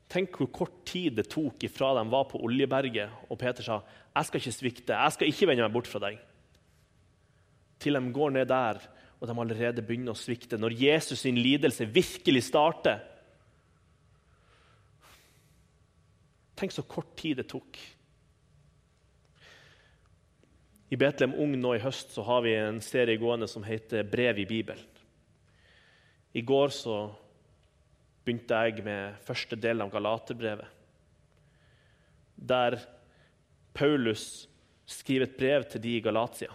Tenk 0.08 0.38
hvor 0.40 0.48
kort 0.52 0.76
tid 0.88 1.18
det 1.18 1.28
tok 1.30 1.62
ifra 1.68 1.92
de 1.98 2.06
var 2.08 2.24
på 2.30 2.40
Oljeberget 2.46 3.28
og 3.28 3.38
Peter 3.40 3.64
sa 3.64 3.82
jeg 4.18 4.26
skal 4.26 4.40
ikke 4.40 4.56
svikte, 4.56 4.96
jeg 4.96 5.14
skal 5.14 5.30
ikke 5.30 5.46
vende 5.50 5.66
meg 5.66 5.74
bort 5.74 5.90
fra 5.90 6.00
deg. 6.02 6.16
Til 7.78 7.94
de 7.94 8.14
går 8.16 8.32
ned 8.34 8.48
der 8.50 8.80
og 9.18 9.28
de 9.28 9.34
allerede 9.34 9.84
begynner 9.84 10.14
å 10.14 10.18
svikte. 10.18 10.58
Når 10.58 10.76
Jesus 10.78 11.24
sin 11.24 11.38
lidelse 11.38 11.86
virkelig 11.90 12.44
starter. 12.48 13.02
Tenk 16.58 16.74
så 16.74 16.84
kort 16.86 17.10
tid 17.18 17.40
det 17.40 17.48
tok. 17.50 17.78
I 20.88 20.96
Betlehem 20.96 21.36
Ung 21.36 21.52
nå 21.60 21.74
i 21.76 21.82
høst 21.82 22.14
så 22.14 22.24
har 22.24 22.44
vi 22.46 22.54
en 22.56 22.80
serie 22.80 23.20
gående 23.20 23.48
som 23.48 23.64
heter 23.64 24.02
'Brev 24.08 24.38
i 24.38 24.46
Bibelen'. 24.46 24.98
I 26.34 26.40
går 26.40 26.68
så 26.68 27.14
begynte 28.24 28.54
jeg 28.54 28.84
med 28.84 29.16
første 29.24 29.56
del 29.56 29.80
av 29.80 29.90
Galaterbrevet. 29.90 30.66
Der 32.36 32.78
Paulus 33.74 34.48
skriver 34.86 35.22
et 35.26 35.36
brev 35.36 35.64
til 35.64 35.80
de 35.80 35.96
i 35.96 36.00
Galatia. 36.00 36.52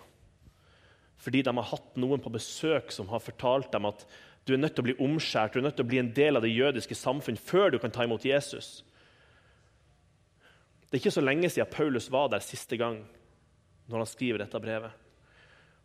Fordi 1.17 1.41
de 1.41 1.53
har 1.55 1.69
hatt 1.69 1.97
noen 1.97 2.21
på 2.21 2.31
besøk 2.33 2.91
som 2.91 3.07
har 3.09 3.19
fortalt 3.19 3.71
dem 3.71 3.85
at 3.85 4.05
du 4.45 4.53
er 4.53 4.57
nødt 4.57 4.75
til 4.75 4.83
å 4.83 4.89
bli 4.89 4.95
omskjært, 4.99 5.53
du 5.53 5.59
er 5.59 5.67
nødt 5.69 5.75
til 5.75 5.85
å 5.85 5.91
bli 5.91 5.99
en 5.99 6.13
del 6.13 6.35
av 6.35 6.41
det 6.43 6.51
jødiske 6.51 6.95
samfunn 6.95 7.37
før 7.37 7.71
du 7.71 7.79
kan 7.79 7.91
ta 7.91 8.03
imot 8.03 8.25
Jesus. 8.25 8.83
Det 10.89 10.97
er 10.97 11.01
ikke 11.01 11.15
så 11.15 11.23
lenge 11.23 11.49
siden 11.49 11.71
Paulus 11.71 12.09
var 12.11 12.27
der 12.29 12.43
siste 12.43 12.77
gang 12.77 13.05
når 13.89 14.03
han 14.03 14.09
skriver 14.09 14.43
dette 14.43 14.61
brevet. 14.63 14.91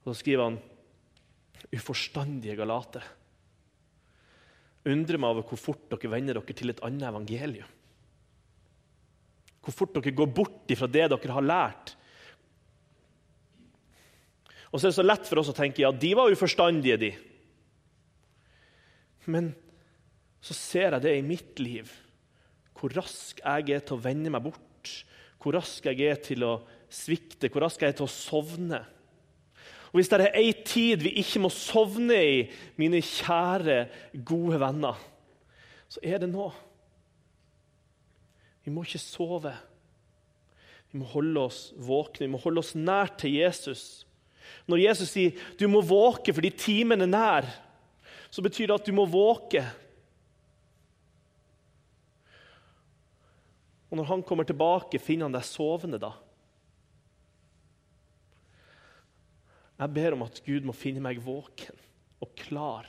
Og 0.02 0.10
Så 0.12 0.20
skriver 0.22 0.48
han 0.50 0.58
uforstandige 1.74 2.56
galater. 2.56 3.02
undrer 4.88 5.18
meg 5.20 5.34
over 5.34 5.44
hvor 5.44 5.60
fort 5.60 5.90
dere 5.90 6.10
vender 6.10 6.38
dere 6.38 6.54
til 6.56 6.70
et 6.70 6.80
annet 6.86 7.08
evangelium. 7.10 7.68
Hvor 9.60 9.74
fort 9.74 9.94
dere 9.98 10.14
går 10.16 10.30
bort 10.32 10.76
fra 10.78 10.86
det 10.88 11.08
dere 11.10 11.34
har 11.34 11.44
lært. 11.44 11.94
Og 14.72 14.78
så 14.78 14.86
er 14.86 14.90
det 14.90 14.98
så 15.00 15.04
lett 15.04 15.28
for 15.28 15.40
oss 15.40 15.50
å 15.52 15.56
tenke 15.56 15.82
ja, 15.82 15.92
de 15.92 16.12
var 16.16 16.32
uforstandige, 16.32 16.96
de. 17.00 17.12
Men 19.28 19.52
så 20.40 20.54
ser 20.56 20.94
jeg 20.94 21.04
det 21.04 21.14
i 21.18 21.24
mitt 21.26 21.60
liv, 21.60 21.90
hvor 22.78 22.92
rask 22.96 23.40
jeg 23.42 23.74
er 23.74 23.84
til 23.84 23.96
å 23.96 24.02
vende 24.04 24.32
meg 24.32 24.44
bort. 24.44 24.92
Hvor 25.42 25.56
rask 25.58 25.84
jeg 25.84 26.04
er 26.06 26.20
til 26.22 26.44
å 26.46 26.52
svikte, 26.90 27.50
hvor 27.52 27.64
rask 27.64 27.82
jeg 27.82 27.92
er 27.92 27.98
til 27.98 28.06
å 28.06 28.12
sovne. 28.12 28.80
Og 29.88 30.00
Hvis 30.00 30.10
det 30.12 30.20
er 30.20 30.36
ei 30.36 30.52
tid 30.52 31.04
vi 31.04 31.14
ikke 31.22 31.40
må 31.44 31.50
sovne 31.52 32.18
i, 32.20 32.40
mine 32.76 33.00
kjære, 33.04 33.86
gode 34.24 34.60
venner, 34.60 34.98
så 35.88 36.02
er 36.04 36.20
det 36.20 36.28
nå. 36.28 36.50
Vi 38.64 38.72
må 38.74 38.84
ikke 38.84 39.00
sove. 39.00 39.54
Vi 40.92 41.00
må 41.00 41.08
holde 41.08 41.46
oss 41.48 41.62
våkne, 41.76 42.26
vi 42.26 42.32
må 42.32 42.40
holde 42.42 42.60
oss 42.60 42.74
nær 42.76 43.14
til 43.20 43.38
Jesus. 43.40 44.04
Når 44.68 44.84
Jesus 44.84 45.10
sier 45.12 45.32
'du 45.58 45.68
må 45.68 45.80
våke 45.80 46.32
fordi 46.32 46.50
timen 46.50 47.00
er 47.00 47.06
nær', 47.06 47.48
så 48.30 48.42
betyr 48.42 48.66
det 48.66 48.80
at 48.80 48.86
du 48.86 48.92
må 48.92 49.04
våke. 49.06 49.64
Og 53.90 53.96
når 53.96 54.04
han 54.04 54.22
kommer 54.22 54.44
tilbake, 54.44 54.98
finner 54.98 55.24
han 55.24 55.32
deg 55.32 55.44
sovende 55.44 56.00
da. 56.00 56.12
Jeg 59.78 59.94
ber 59.94 60.16
om 60.16 60.24
at 60.26 60.40
Gud 60.42 60.66
må 60.66 60.74
finne 60.74 61.02
meg 61.02 61.20
våken 61.22 61.76
og 62.18 62.32
klar 62.38 62.88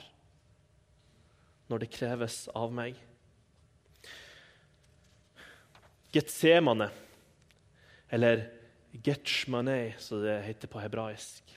når 1.70 1.84
det 1.84 1.92
kreves 1.94 2.42
av 2.58 2.72
meg. 2.74 2.96
Getsemane, 6.10 6.88
eller 8.10 8.42
Getshmane, 9.06 9.94
som 10.02 10.24
det 10.24 10.40
heter 10.48 10.70
på 10.70 10.82
hebraisk. 10.82 11.54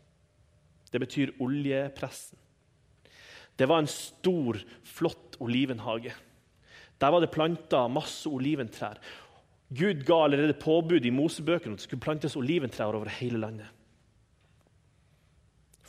Det 0.94 1.02
betyr 1.02 1.34
oljepressen. 1.42 2.38
Det 3.58 3.66
var 3.70 3.82
en 3.82 3.90
stor, 3.90 4.60
flott 4.86 5.40
olivenhage. 5.42 6.14
Der 7.02 7.14
var 7.14 7.22
det 7.22 7.34
planta 7.34 7.88
masse 7.90 8.30
oliventrær. 8.30 9.02
Gud 9.74 10.06
ga 10.06 10.20
allerede 10.28 10.54
påbud 10.62 11.06
i 11.06 11.14
Mosebøkene 11.14 11.74
at 11.74 11.82
det 11.82 11.88
skulle 11.88 12.06
plantes 12.06 12.38
oliventrær 12.38 12.94
over 12.94 13.10
hele 13.18 13.42
landet. 13.42 13.73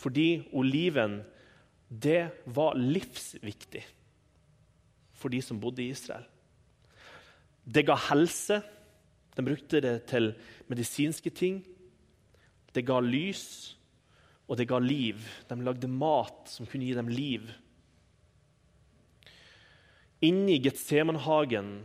Fordi 0.04 0.44
oliven, 0.52 1.22
det 1.88 2.28
var 2.52 2.76
livsviktig 2.76 3.84
for 5.16 5.32
de 5.32 5.40
som 5.40 5.60
bodde 5.60 5.80
i 5.80 5.92
Israel. 5.94 6.26
Det 7.64 7.86
ga 7.88 7.96
helse. 8.10 8.60
De 9.34 9.42
brukte 9.42 9.80
det 9.80 9.94
til 10.10 10.34
medisinske 10.68 11.32
ting. 11.32 11.62
Det 12.74 12.84
ga 12.84 12.98
lys, 13.00 13.76
og 14.44 14.58
det 14.58 14.68
ga 14.68 14.78
liv. 14.82 15.22
De 15.48 15.56
lagde 15.64 15.88
mat 15.88 16.52
som 16.52 16.68
kunne 16.68 16.84
gi 16.84 16.98
dem 16.98 17.08
liv. 17.08 17.48
Inni 20.24 20.58
Getsemanhagen 20.60 21.78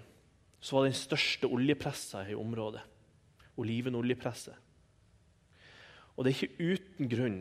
så 0.60 0.76
var 0.76 0.90
den 0.90 0.98
største 0.98 1.48
oljepressa 1.48 2.26
i 2.28 2.36
området. 2.36 2.84
Olivenoljepresset. 3.60 4.56
Og 6.18 6.26
det 6.26 6.34
er 6.34 6.44
ikke 6.44 6.76
uten 6.76 7.10
grunn 7.12 7.40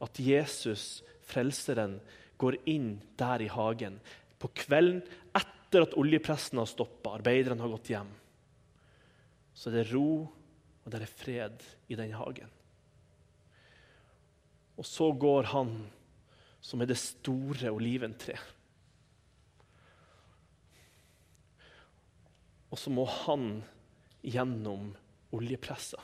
at 0.00 0.20
Jesus, 0.22 1.02
frelseren, 1.26 1.98
går 2.40 2.56
inn 2.70 2.94
der 3.20 3.44
i 3.44 3.50
hagen 3.52 3.98
på 4.40 4.48
kvelden 4.56 5.02
etter 5.36 5.84
at 5.84 5.96
oljepressen 6.00 6.58
har 6.58 6.68
stoppa, 6.68 7.18
arbeiderne 7.18 7.62
har 7.62 7.74
gått 7.74 7.90
hjem. 7.92 8.08
Så 9.54 9.68
er 9.68 9.80
det 9.80 9.90
ro, 9.92 10.24
og 10.80 10.88
det 10.92 11.02
er 11.02 11.12
fred 11.12 11.66
i 11.92 11.98
den 11.98 12.14
hagen. 12.16 12.48
Og 14.80 14.88
så 14.88 15.10
går 15.12 15.50
han 15.52 15.74
som 16.64 16.80
er 16.80 16.88
det 16.88 16.98
store 17.00 17.72
oliventreet. 17.72 18.56
Og 22.70 22.78
så 22.78 22.92
må 22.94 23.04
han 23.04 23.60
gjennom 24.22 24.92
oljepressa. 25.34 25.98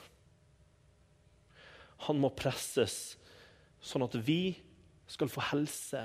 Han 2.08 2.18
må 2.20 2.32
presses 2.36 3.14
sånn 3.86 4.04
at 4.06 4.16
vi 4.26 4.56
skal 5.06 5.30
få 5.30 5.44
helse 5.52 6.02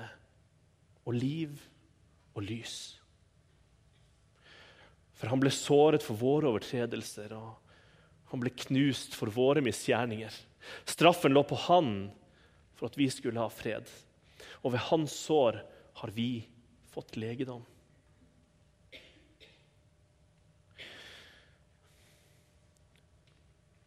og 1.07 1.15
liv 1.17 1.57
og 2.35 2.45
lys. 2.45 2.77
For 5.17 5.29
han 5.29 5.41
ble 5.41 5.51
såret 5.53 6.05
for 6.05 6.17
våre 6.17 6.49
overtredelser 6.51 7.35
og 7.37 7.57
Han 8.31 8.39
ble 8.39 8.53
knust 8.55 9.11
for 9.11 9.27
våre 9.27 9.59
misgjerninger. 9.59 10.31
Straffen 10.87 11.33
lå 11.33 11.41
på 11.43 11.57
han 11.65 11.89
for 12.79 12.87
at 12.87 12.95
vi 12.95 13.09
skulle 13.11 13.41
ha 13.43 13.49
fred. 13.51 13.83
Og 14.63 14.71
ved 14.71 14.85
hans 14.87 15.17
sår 15.25 15.57
har 15.99 16.13
vi 16.15 16.45
fått 16.93 17.17
legedom. 17.19 17.65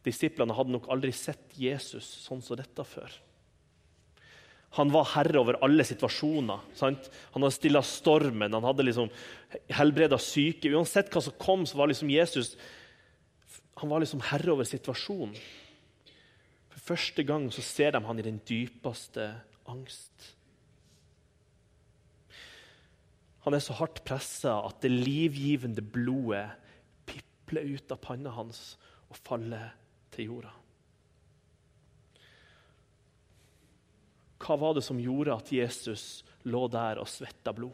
Disiplene 0.05 0.53
hadde 0.53 0.75
nok 0.77 0.91
aldri 0.93 1.09
sett 1.09 1.57
Jesus 1.57 2.05
sånn 2.27 2.45
som 2.45 2.61
dette 2.61 2.85
før. 2.85 3.09
Han 4.75 4.91
var 4.91 5.07
herre 5.13 5.39
over 5.39 5.57
alle 5.63 5.85
situasjoner. 5.87 6.63
Sant? 6.75 7.09
Han 7.33 7.45
hadde 7.45 7.55
stilla 7.55 7.81
stormen, 7.85 8.53
han 8.53 8.65
hadde 8.67 8.87
liksom 8.87 9.11
helbreda 9.71 10.19
syke. 10.19 10.71
Uansett 10.75 11.13
hva 11.13 11.23
som 11.23 11.37
kom, 11.39 11.63
så 11.67 11.79
var 11.79 11.91
liksom 11.91 12.11
Jesus 12.11 12.55
han 13.75 13.91
var 13.91 13.99
liksom 13.99 14.23
herre 14.23 14.53
over 14.53 14.67
situasjonen. 14.67 15.35
For 16.71 16.91
første 16.93 17.25
gang 17.27 17.49
så 17.51 17.63
ser 17.63 17.95
de 17.95 18.03
han 18.05 18.19
i 18.19 18.25
den 18.25 18.39
dypeste 18.47 19.27
angst. 19.71 20.31
Han 23.45 23.53
er 23.53 23.61
så 23.61 23.75
hardt 23.77 24.01
pressa 24.07 24.57
at 24.65 24.79
det 24.83 24.93
livgivende 24.93 25.83
blodet 25.83 26.47
pipler 27.05 27.75
ut 27.75 27.91
av 27.93 28.01
panna 28.01 28.31
hans 28.33 28.61
og 29.11 29.19
faller 29.27 29.75
til 30.15 30.31
jorda. 30.31 30.53
Hva 34.45 34.57
var 34.61 34.75
det 34.77 34.83
som 34.85 34.99
gjorde 35.01 35.33
at 35.33 35.49
Jesus 35.49 36.23
lå 36.45 36.67
der 36.69 36.99
og 37.01 37.09
svetta 37.09 37.53
blod? 37.55 37.73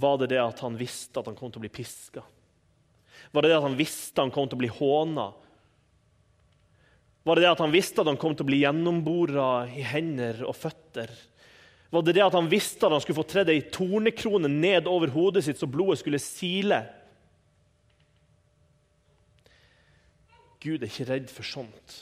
Var 0.00 0.18
det 0.20 0.30
det 0.34 0.40
at 0.40 0.60
han 0.64 0.76
visste 0.80 1.20
at 1.20 1.28
han 1.28 1.36
kom 1.36 1.52
til 1.52 1.60
å 1.60 1.64
bli 1.64 1.72
piska? 1.72 2.22
Var 3.32 3.44
det 3.44 3.52
det 3.52 3.56
at 3.56 3.66
han 3.68 3.78
visste 3.78 4.20
han 4.20 4.32
kom 4.32 4.48
til 4.48 4.58
å 4.58 4.62
bli 4.62 4.72
håna? 4.72 5.30
Var 7.24 7.36
det 7.36 7.44
det 7.44 7.50
at 7.52 7.60
han 7.60 7.72
visste 7.72 8.00
at 8.00 8.08
han 8.08 8.20
kom 8.20 8.36
til 8.36 8.46
å 8.46 8.50
bli 8.50 8.62
gjennombora 8.62 9.50
i 9.76 9.84
hender 9.84 10.40
og 10.48 10.56
føtter? 10.56 11.12
Var 11.90 12.06
det 12.06 12.14
det 12.16 12.24
at 12.24 12.36
han 12.36 12.48
visste 12.48 12.86
at 12.86 12.94
han 12.94 13.02
skulle 13.02 13.20
få 13.20 13.28
tredd 13.28 13.50
ei 13.52 13.64
tornekrone 13.72 14.48
ned 14.48 14.88
over 14.88 15.12
hodet 15.12 15.44
sitt 15.44 15.60
så 15.60 15.68
blodet 15.68 16.00
skulle 16.00 16.20
sile? 16.22 16.84
Gud 20.60 20.82
er 20.82 20.90
ikke 20.90 21.08
redd 21.08 21.30
for 21.32 21.46
sånt. 21.46 21.96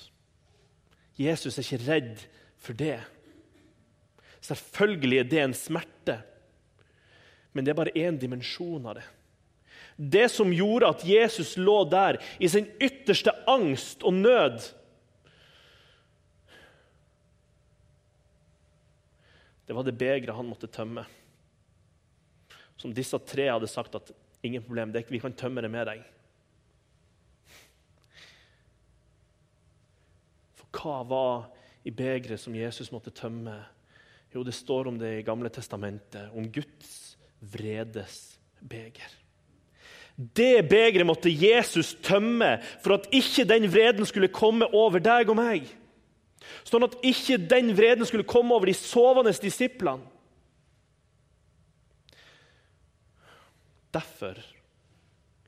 Jesus 1.19 1.59
er 1.59 1.67
ikke 1.67 1.85
redd 1.87 2.25
for 2.59 2.79
det. 2.79 2.99
Selvfølgelig 4.45 5.21
er 5.21 5.31
det 5.31 5.41
en 5.43 5.55
smerte, 5.57 6.19
men 7.53 7.67
det 7.67 7.73
er 7.73 7.79
bare 7.79 7.97
én 7.99 8.19
dimensjon 8.21 8.87
av 8.87 8.99
det. 8.99 9.07
Det 9.99 10.29
som 10.31 10.53
gjorde 10.55 10.93
at 10.93 11.03
Jesus 11.07 11.57
lå 11.59 11.81
der 11.91 12.21
i 12.39 12.49
sin 12.51 12.69
ytterste 12.79 13.35
angst 13.51 14.05
og 14.07 14.15
nød 14.15 14.61
Det 19.69 19.75
var 19.77 19.85
det 19.85 19.99
begeret 20.01 20.33
han 20.33 20.47
måtte 20.49 20.65
tømme. 20.73 21.03
Som 22.81 22.95
disse 22.97 23.19
tre 23.29 23.51
hadde 23.51 23.69
sagt 23.69 23.99
at 23.99 24.15
ingen 24.41 24.63
problem, 24.65 24.95
vi 24.95 25.21
kan 25.21 25.35
tømme 25.37 25.61
det 25.61 25.69
med 25.69 25.85
deg. 25.91 26.07
Hva 30.79 31.03
var 31.09 31.49
i 31.87 31.93
begeret 31.95 32.41
som 32.41 32.57
Jesus 32.57 32.93
måtte 32.95 33.15
tømme? 33.15 33.57
Jo, 34.35 34.43
det 34.45 34.55
står 34.57 34.91
om 34.91 34.99
det 35.01 35.19
i 35.19 35.25
Gamle 35.27 35.51
testamentet, 35.53 36.31
om 36.37 36.47
Guds 36.53 37.17
vredes 37.41 38.39
beger. 38.61 39.11
Det 40.19 40.67
begeret 40.69 41.07
måtte 41.07 41.31
Jesus 41.31 41.95
tømme 42.03 42.57
for 42.83 42.97
at 42.97 43.07
ikke 43.15 43.47
den 43.47 43.69
vreden 43.71 44.07
skulle 44.07 44.31
komme 44.35 44.67
over 44.75 44.99
deg 45.03 45.31
og 45.31 45.39
meg. 45.39 45.69
Sånn 46.67 46.87
at 46.87 46.97
ikke 47.07 47.39
den 47.51 47.71
vreden 47.77 48.07
skulle 48.09 48.27
komme 48.27 48.55
over 48.55 48.69
de 48.69 48.75
sovende 48.77 49.33
disiplene. 49.43 50.03
Derfor 53.95 54.37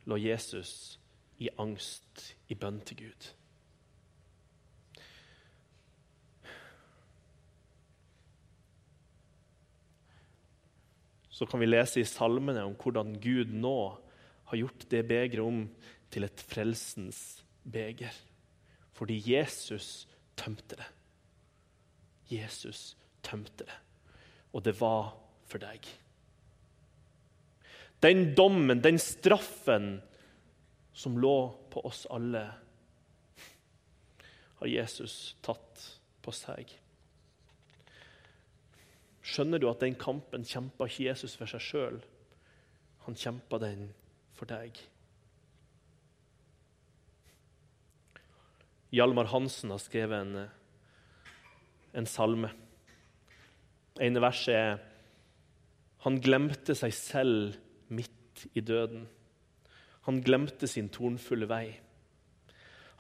lå 0.09 0.17
Jesus 0.17 0.99
i 1.39 1.51
angst 1.61 2.33
i 2.49 2.57
bønn 2.57 2.81
til 2.87 3.05
Gud. 3.05 3.29
Så 11.41 11.47
kan 11.49 11.63
vi 11.63 11.71
lese 11.71 12.03
i 12.03 12.05
salmene 12.05 12.67
om 12.69 12.75
hvordan 12.77 13.15
Gud 13.17 13.55
nå 13.57 13.77
har 14.51 14.59
gjort 14.61 14.83
det 14.93 15.07
begeret 15.09 15.41
om 15.41 15.63
til 16.13 16.27
et 16.27 16.43
frelsens 16.45 17.41
beger. 17.65 18.13
Fordi 18.93 19.17
Jesus 19.25 20.05
tømte 20.37 20.77
det. 20.77 20.89
Jesus 22.29 22.91
tømte 23.25 23.65
det. 23.65 23.79
Og 24.53 24.67
det 24.69 24.75
var 24.83 25.15
for 25.49 25.65
deg. 25.65 25.89
Den 28.05 28.35
dommen, 28.37 28.85
den 28.85 29.01
straffen 29.01 29.95
som 30.93 31.17
lå 31.25 31.35
på 31.73 31.87
oss 31.89 32.05
alle, 32.13 32.45
har 34.61 34.75
Jesus 34.77 35.39
tatt 35.41 35.89
på 36.21 36.37
seg. 36.37 36.69
Skjønner 39.21 39.61
du 39.61 39.69
at 39.69 39.83
den 39.85 39.97
kampen 40.01 40.47
kjempa 40.49 40.89
ikke 40.89 41.11
Jesus 41.11 41.37
for 41.37 41.51
seg 41.51 41.63
sjøl? 41.65 41.99
Han 43.05 43.19
kjempa 43.19 43.61
den 43.61 43.91
for 44.37 44.49
deg. 44.49 44.79
Hjalmar 48.91 49.29
Hansen 49.31 49.71
har 49.71 49.83
skrevet 49.83 50.25
en, 50.25 50.49
en 51.95 52.09
salme. 52.11 52.51
ene 54.01 54.21
verset 54.21 54.55
er 54.55 54.79
Han 56.01 56.17
glemte 56.25 56.75
seg 56.75 56.95
selv 56.97 57.59
midt 57.89 58.47
i 58.57 58.61
døden. 58.61 59.07
Han 60.09 60.23
glemte 60.25 60.67
sin 60.67 60.89
tornfulle 60.89 61.47
vei. 61.47 61.77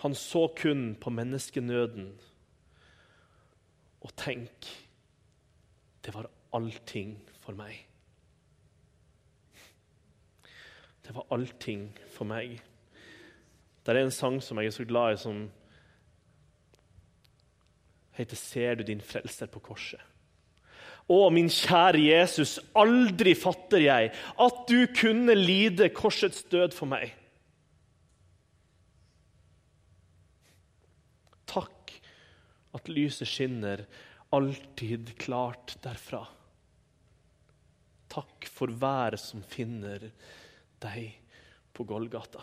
Han 0.04 0.14
så 0.14 0.48
kun 0.56 0.94
på 1.00 1.10
menneskenøden. 1.10 2.12
Og 4.00 4.12
tenk 4.16 4.68
det 6.04 6.14
var 6.14 6.30
allting 6.56 7.16
for 7.42 7.56
meg. 7.58 7.86
Det 11.04 11.14
var 11.14 11.26
allting 11.34 11.88
for 12.14 12.28
meg. 12.28 12.60
Det 13.84 13.94
er 13.96 14.04
en 14.04 14.14
sang 14.14 14.38
som 14.42 14.60
jeg 14.60 14.70
er 14.70 14.76
så 14.76 14.86
glad 14.86 15.14
i, 15.14 15.16
som 15.16 15.50
heter 18.12 18.36
'Ser 18.36 18.74
du 18.74 18.82
din 18.82 19.00
frelser 19.00 19.46
på 19.46 19.58
korset'. 19.58 20.06
Å, 21.10 21.30
min 21.30 21.48
kjære 21.48 22.04
Jesus, 22.04 22.60
aldri 22.78 23.34
fatter 23.34 23.82
jeg 23.82 24.12
at 24.38 24.60
du 24.68 24.86
kunne 24.94 25.34
lide 25.34 25.88
korsets 25.88 26.44
død 26.52 26.76
for 26.76 26.86
meg. 26.86 27.10
Takk 31.50 31.94
at 32.74 32.88
lyset 32.88 33.26
skinner 33.26 33.82
alltid 34.30 35.18
klart 35.18 35.76
derfra. 35.82 36.26
Takk 38.10 38.46
for 38.50 38.72
hver 38.74 39.16
som 39.20 39.42
finner 39.46 40.10
deg 40.82 41.12
på 41.76 41.86
Golgata. 41.86 42.42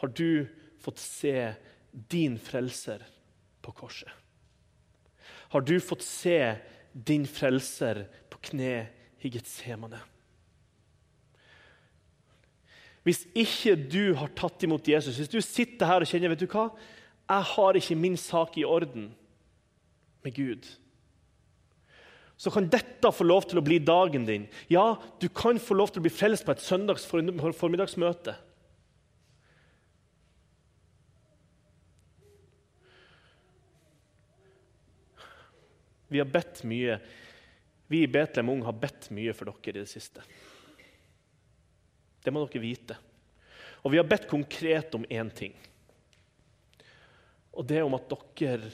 Har 0.00 0.08
du 0.08 0.48
fått 0.80 0.98
se 0.98 1.52
din 1.92 2.38
frelser 2.40 3.04
på 3.62 3.72
korset? 3.72 4.10
Har 5.52 5.60
du 5.60 5.76
fått 5.80 6.02
se 6.02 6.56
din 6.92 7.26
frelser 7.28 8.06
på 8.32 8.40
kne 8.48 8.86
i 9.20 9.30
Getsemane? 9.32 10.00
Hvis 13.02 13.24
ikke 13.34 13.74
du 13.76 14.14
har 14.16 14.30
tatt 14.38 14.62
imot 14.64 14.88
Jesus, 14.88 15.18
hvis 15.18 15.30
du 15.30 15.40
sitter 15.42 15.90
her 15.90 16.04
og 16.04 16.08
kjenner 16.08 16.32
vet 16.32 16.44
du 16.44 16.48
hva, 16.50 16.68
jeg 17.32 17.48
har 17.52 17.78
ikke 17.78 17.98
min 17.98 18.16
sak 18.20 18.56
i 18.60 18.66
orden 18.66 19.10
med 20.22 20.34
Gud, 20.36 20.68
så 22.42 22.50
kan 22.50 22.66
dette 22.66 23.10
få 23.14 23.24
lov 23.26 23.44
til 23.46 23.60
å 23.60 23.62
bli 23.62 23.76
dagen 23.78 24.24
din. 24.26 24.48
Ja, 24.72 24.96
du 25.22 25.28
kan 25.30 25.60
få 25.62 25.76
lov 25.78 25.92
til 25.92 26.02
å 26.02 26.06
bli 26.08 26.10
frelst 26.10 26.42
på 26.46 26.54
et 26.54 26.64
søndags 26.64 27.04
formiddagsmøte. 27.06 28.34
Vi 36.12 36.20
har 36.20 36.28
bedt 36.28 36.64
mye. 36.68 36.98
Vi 37.88 38.02
i 38.04 38.10
Betlehem 38.10 38.50
Ung 38.52 38.66
har 38.66 38.76
bedt 38.76 39.08
mye 39.14 39.32
for 39.36 39.48
dere 39.48 39.78
i 39.78 39.84
det 39.84 39.88
siste. 39.88 40.24
Det 42.22 42.34
må 42.34 42.42
dere 42.44 42.62
vite. 42.66 42.98
Og 43.82 43.94
vi 43.94 44.00
har 44.02 44.08
bedt 44.08 44.28
konkret 44.30 44.94
om 44.98 45.06
én 45.06 45.30
ting. 45.32 45.54
Og 47.54 47.64
det 47.68 47.78
er 47.78 47.86
om 47.86 47.96
at 47.96 48.10
dere 48.10 48.72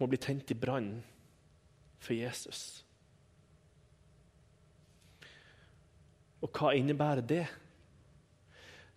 må 0.00 0.08
bli 0.10 0.18
tent 0.20 0.50
i 0.50 0.58
brann 0.58 0.96
for 2.02 2.16
Jesus. 2.16 2.84
Og 6.44 6.50
hva 6.52 6.74
innebærer 6.76 7.24
det? 7.24 7.44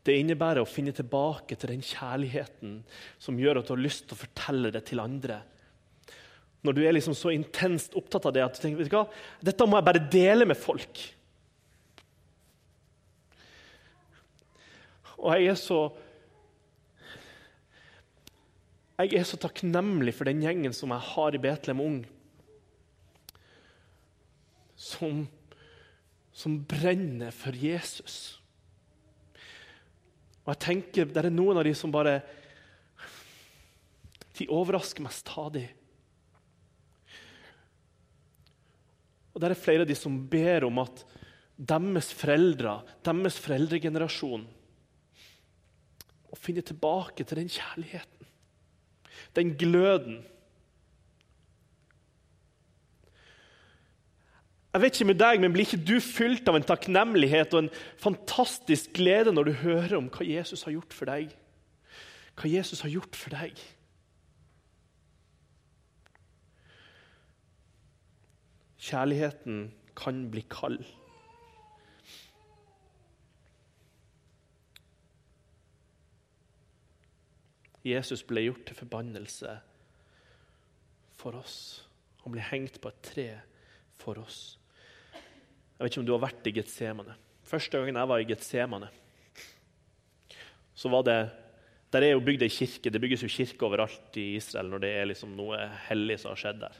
Det 0.07 0.15
innebærer 0.15 0.63
å 0.63 0.69
finne 0.69 0.93
tilbake 0.95 1.55
til 1.59 1.73
den 1.73 1.83
kjærligheten 1.83 2.79
som 3.19 3.39
gjør 3.39 3.59
at 3.59 3.67
du 3.67 3.75
har 3.75 3.83
lyst 3.83 4.07
til 4.07 4.15
å 4.15 4.21
fortelle 4.23 4.71
det 4.71 4.85
til 4.87 5.03
andre. 5.03 5.41
Når 6.63 6.75
du 6.75 6.81
er 6.83 6.95
liksom 6.95 7.15
så 7.15 7.31
intenst 7.35 7.95
opptatt 7.99 8.27
av 8.27 8.35
det 8.35 8.43
at 8.43 8.55
du 8.55 8.61
tenker 8.63 8.81
vet 8.81 8.91
du 8.91 8.97
hva, 8.97 9.05
dette 9.43 9.67
må 9.67 9.79
jeg 9.79 9.87
bare 9.87 10.07
dele 10.11 10.47
med 10.47 10.59
folk. 10.59 11.03
Og 15.17 15.31
jeg 15.33 15.51
er 15.51 15.59
så 15.59 15.79
Jeg 18.97 19.13
er 19.13 19.27
så 19.29 19.37
takknemlig 19.37 20.15
for 20.17 20.25
den 20.25 20.41
gjengen 20.41 20.73
som 20.73 20.89
jeg 20.89 21.05
har 21.11 21.35
i 21.35 21.41
Betlehem 21.41 21.83
Ung. 21.83 21.99
Som, 24.73 25.27
som 26.33 26.55
brenner 26.65 27.33
for 27.33 27.53
Jesus. 27.53 28.39
Og 30.47 30.53
jeg 30.55 30.63
tenker, 30.63 31.05
Det 31.05 31.25
er 31.25 31.29
noen 31.29 31.59
av 31.59 31.67
de 31.67 31.75
som 31.75 31.93
bare 31.93 32.21
De 34.37 34.49
overrasker 34.53 35.03
meg 35.05 35.13
stadig. 35.13 35.67
Og 39.33 39.41
det 39.41 39.51
er 39.51 39.61
flere 39.61 39.85
av 39.85 39.89
de 39.89 39.97
som 39.97 40.17
ber 40.29 40.65
om 40.65 40.79
at 40.81 41.03
deres 41.57 42.09
foreldre, 42.17 42.79
deres 43.05 43.37
foreldregenerasjon 43.41 44.45
Å 46.33 46.37
finne 46.41 46.65
tilbake 46.65 47.25
til 47.25 47.43
den 47.43 47.49
kjærligheten, 47.53 48.16
den 49.37 49.53
gløden. 49.59 50.17
Jeg 54.73 54.83
vet 54.83 54.97
ikke 54.97 55.09
med 55.09 55.17
deg, 55.17 55.39
men 55.41 55.53
Blir 55.53 55.65
ikke 55.65 55.85
du 55.89 55.95
fylt 56.03 56.49
av 56.49 56.57
en 56.57 56.65
takknemlighet 56.65 57.53
og 57.55 57.63
en 57.63 57.71
fantastisk 58.01 58.91
glede 58.97 59.33
når 59.33 59.49
du 59.49 59.55
hører 59.63 59.95
om 59.97 60.09
hva 60.13 60.27
Jesus 60.27 60.65
har 60.67 60.75
gjort 60.75 60.93
for 60.93 61.09
deg? 61.09 61.31
Hva 62.37 62.51
Jesus 62.51 62.83
har 62.85 62.93
gjort 62.93 63.17
for 63.17 63.33
deg? 63.33 63.57
Kjærligheten 68.87 69.71
kan 69.97 70.27
bli 70.31 70.45
kald. 70.53 70.83
Jesus 77.93 78.23
ble 78.27 78.45
gjort 78.47 78.65
til 78.67 78.77
forbannelse 78.77 79.57
for 81.17 81.37
oss. 81.39 81.57
Han 82.23 82.33
ble 82.35 82.43
hengt 82.49 82.79
på 82.81 82.91
et 82.91 83.03
tre 83.05 83.27
for 83.97 84.19
oss. 84.21 84.57
Jeg 85.13 85.85
vet 85.85 85.93
ikke 85.93 86.01
om 86.01 86.07
du 86.07 86.15
har 86.15 86.23
vært 86.25 86.49
i 86.49 86.55
Getsemane. 86.57 87.15
Første 87.47 87.79
gangen 87.79 87.99
jeg 87.99 88.09
var 88.11 88.21
i 88.21 88.27
Getsemane, 88.27 88.89
så 90.77 90.89
var 90.93 91.05
det 91.07 91.19
Der 91.87 92.03
er 92.03 92.11
jo 92.11 92.19
bygd 92.19 92.41
ei 92.43 92.51
kirke. 92.51 92.91
Det 92.91 92.99
bygges 92.99 93.21
jo 93.23 93.29
kirke 93.31 93.63
overalt 93.63 94.17
i 94.19 94.35
Israel 94.35 94.67
når 94.67 94.81
det 94.83 94.89
er 94.91 95.05
liksom 95.07 95.37
noe 95.37 95.55
hellig 95.85 96.17
som 96.19 96.33
har 96.33 96.41
skjedd 96.41 96.57
der. 96.59 96.73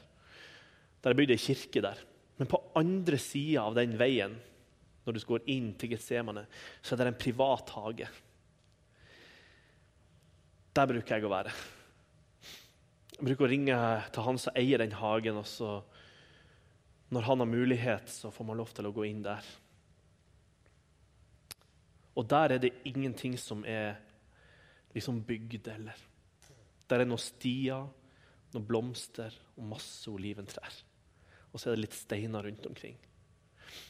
Der 1.00 1.10
er 1.10 1.16
bygd 1.16 1.32
ei 1.32 1.38
kirke 1.40 1.80
der. 1.80 2.02
Men 2.36 2.50
på 2.50 2.60
andre 2.76 3.16
sida 3.16 3.64
av 3.64 3.78
den 3.78 3.96
veien, 3.98 4.34
når 5.06 5.16
du 5.16 5.22
går 5.24 5.48
inn 5.48 5.70
til 5.80 5.94
Getsemane, 5.94 6.44
så 6.82 6.92
er 6.92 7.00
det 7.00 7.06
en 7.14 7.22
privat 7.24 7.72
hage. 7.72 8.10
Der 10.78 10.86
bruker 10.86 11.16
jeg 11.16 11.26
å 11.26 11.30
være. 11.32 11.50
Jeg 13.16 13.24
bruker 13.26 13.48
å 13.48 13.50
ringe 13.50 13.76
til 14.14 14.22
han 14.22 14.36
som 14.38 14.54
eier 14.60 14.78
den 14.78 14.92
hagen. 14.94 15.40
og 15.40 15.46
så 15.50 15.82
Når 17.10 17.24
han 17.26 17.40
har 17.42 17.50
mulighet, 17.50 18.06
så 18.06 18.30
får 18.30 18.46
man 18.46 18.60
lov 18.60 18.70
til 18.70 18.86
å 18.86 18.92
gå 18.94 19.08
inn 19.08 19.24
der. 19.24 19.42
Og 22.14 22.28
der 22.30 22.54
er 22.54 22.62
det 22.62 22.76
ingenting 22.86 23.34
som 23.38 23.64
er 23.66 23.98
liksom 24.94 25.18
bygd 25.26 25.66
eller 25.74 25.98
Der 26.88 27.02
er 27.02 27.10
noen 27.10 27.20
stier, 27.20 27.90
noen 28.54 28.70
blomster 28.70 29.34
og 29.56 29.66
masse 29.74 30.06
oliventrær. 30.08 30.78
Og 31.52 31.58
så 31.58 31.68
er 31.68 31.76
det 31.76 31.88
litt 31.88 31.98
steiner 31.98 32.46
rundt 32.46 32.70
omkring. 32.70 32.94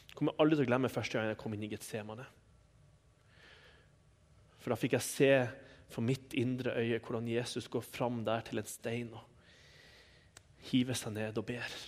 Jeg 0.09 0.17
kommer 0.17 0.41
aldri 0.41 0.57
til 0.57 0.65
å 0.65 0.73
glemme 0.73 0.89
første 0.89 1.19
gang 1.19 1.29
jeg 1.29 1.39
kom 1.39 1.53
inn 1.53 1.69
i 1.69 1.71
Getsemane. 1.71 2.25
For 4.59 4.73
da 4.73 4.81
fikk 4.81 4.97
jeg 4.97 5.05
se 5.05 5.33
for 5.89 6.05
mitt 6.05 6.35
indre 6.37 6.77
øye 6.77 7.01
hvordan 7.01 7.29
Jesus 7.29 7.69
går 7.69 7.85
fram 7.87 8.25
der 8.25 8.45
til 8.47 8.61
en 8.61 8.69
stein 8.69 9.13
og 9.17 9.25
hiver 10.71 10.97
seg 10.99 11.15
ned 11.17 11.39
og 11.39 11.47
ber. 11.49 11.79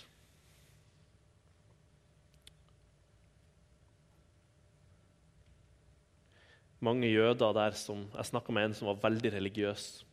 mange 6.81 7.09
jøder 7.09 7.53
der 7.53 7.75
som 7.77 8.07
Jeg 8.15 8.25
snakka 8.25 8.53
med 8.53 8.65
en 8.65 8.73
som 8.73 8.89
var 8.89 9.01
veldig 9.09 9.33
religiøs. 9.33 10.05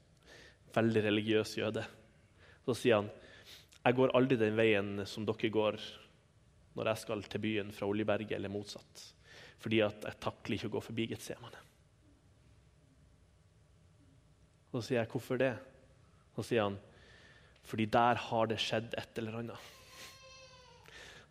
Veldig 0.74 1.04
religiøs 1.04 1.56
jøde. 1.58 1.84
Så 2.66 2.76
sier 2.76 3.00
han 3.00 3.10
jeg 3.78 3.96
går 3.96 4.12
aldri 4.12 4.36
den 4.36 4.56
veien 4.58 5.06
som 5.08 5.24
dere 5.24 5.48
går 5.48 5.78
når 6.76 6.90
jeg 6.90 7.00
skal 7.00 7.22
til 7.24 7.40
byen 7.40 7.70
fra 7.72 7.86
Oljeberget, 7.88 8.34
eller 8.36 8.52
motsatt. 8.52 9.04
Fordi 9.58 9.80
at 9.82 10.04
jeg 10.04 10.20
takler 10.20 10.58
ikke 10.58 10.68
å 10.68 10.74
gå 10.76 10.82
forbi 10.84 11.06
Getsemane. 11.10 11.67
Så 14.72 14.82
sier 14.82 15.00
jeg, 15.00 15.08
'Hvorfor 15.08 15.36
det?' 15.36 15.58
Så 16.36 16.42
sier 16.42 16.62
han, 16.62 16.78
'Fordi 17.64 17.84
der 17.84 18.14
har 18.14 18.46
det 18.46 18.60
skjedd 18.60 18.94
et 18.98 19.08
eller 19.16 19.38
annet'. 19.38 19.58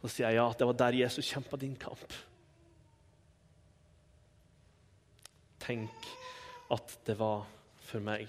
Så 0.01 0.07
sier 0.07 0.29
jeg, 0.29 0.35
'Ja, 0.35 0.53
det 0.59 0.67
var 0.67 0.73
der 0.73 1.03
Jesus 1.03 1.33
kjempa 1.33 1.57
din 1.57 1.75
kamp'. 1.75 2.25
Tenk 5.59 5.89
at 6.71 6.99
det 7.05 7.19
var 7.19 7.47
for 7.79 7.99
meg. 7.99 8.27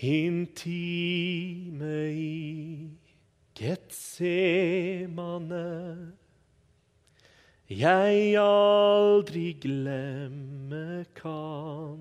Intime 0.00 2.12
i 2.14 2.90
Getsemane 3.58 5.58
jeg 7.68 8.36
aldri 8.40 9.52
glemme 9.60 11.04
kan. 11.14 12.00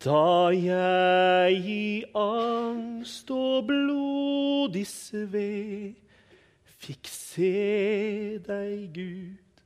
Da 0.00 0.48
jeg 0.56 1.60
i 1.68 2.04
angst 2.16 3.30
og 3.30 3.66
blodig 3.68 4.86
sved 4.88 5.92
fikk 6.80 7.10
se 7.12 8.38
deg, 8.46 8.88
Gud 8.96 9.60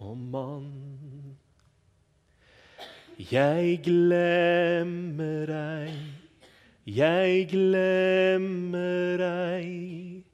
og 0.00 0.16
mann. 0.16 1.36
Jeg 3.18 3.78
glemmer 3.84 5.52
ei, 5.54 5.92
jeg 6.88 7.44
glemmer 7.52 9.22
ei, 9.28 10.24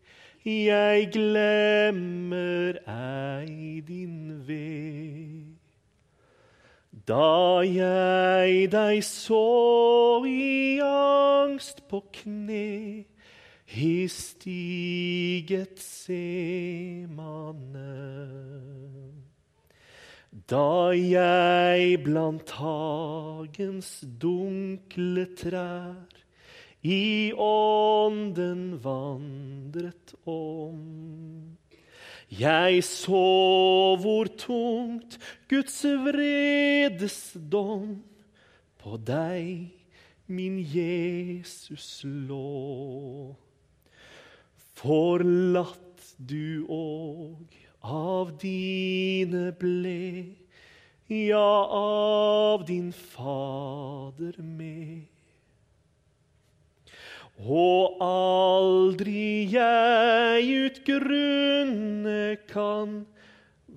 jeg 0.45 1.11
glemmer 1.13 2.79
ei 2.89 3.81
din 3.85 4.43
ved. 4.47 5.57
Da 7.09 7.61
jeg 7.67 8.71
deg 8.73 9.03
så 9.05 10.25
i 10.25 10.81
angst 10.85 11.89
på 11.89 12.01
kne, 12.13 13.05
i 13.71 14.09
stiget 14.09 15.79
semane. 15.81 17.19
Da 20.51 20.91
jeg 20.95 22.01
blant 22.05 22.51
hagens 22.59 24.05
dunkle 24.23 25.27
trær 25.39 26.20
i 26.83 27.33
ånden 27.37 28.79
vandret 28.83 30.15
om. 30.25 31.57
Jeg 32.31 32.85
så 32.87 33.97
hvor 34.01 34.31
tungt 34.39 35.19
Guds 35.51 35.83
vredes 35.85 37.19
dom 37.35 37.99
på 38.81 38.97
deg, 39.03 39.75
min 40.31 40.61
Jesus, 40.63 42.05
lå. 42.07 43.35
Forlatt 44.81 46.15
du 46.17 46.65
òg 46.71 47.51
av 47.83 48.37
dine 48.41 49.51
ble, 49.59 50.37
ja, 51.11 51.51
av 51.67 52.65
din 52.71 52.93
Fader 52.95 54.39
med. 54.39 55.10
Og 57.41 57.97
aldri 58.05 59.49
jeg 59.49 60.45
utgrunne 60.67 62.37
kan 62.51 63.01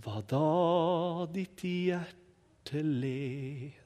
hva 0.04 0.20
da 0.28 1.28
ditt 1.32 1.64
hjerte 1.64 2.84
led. 2.84 3.80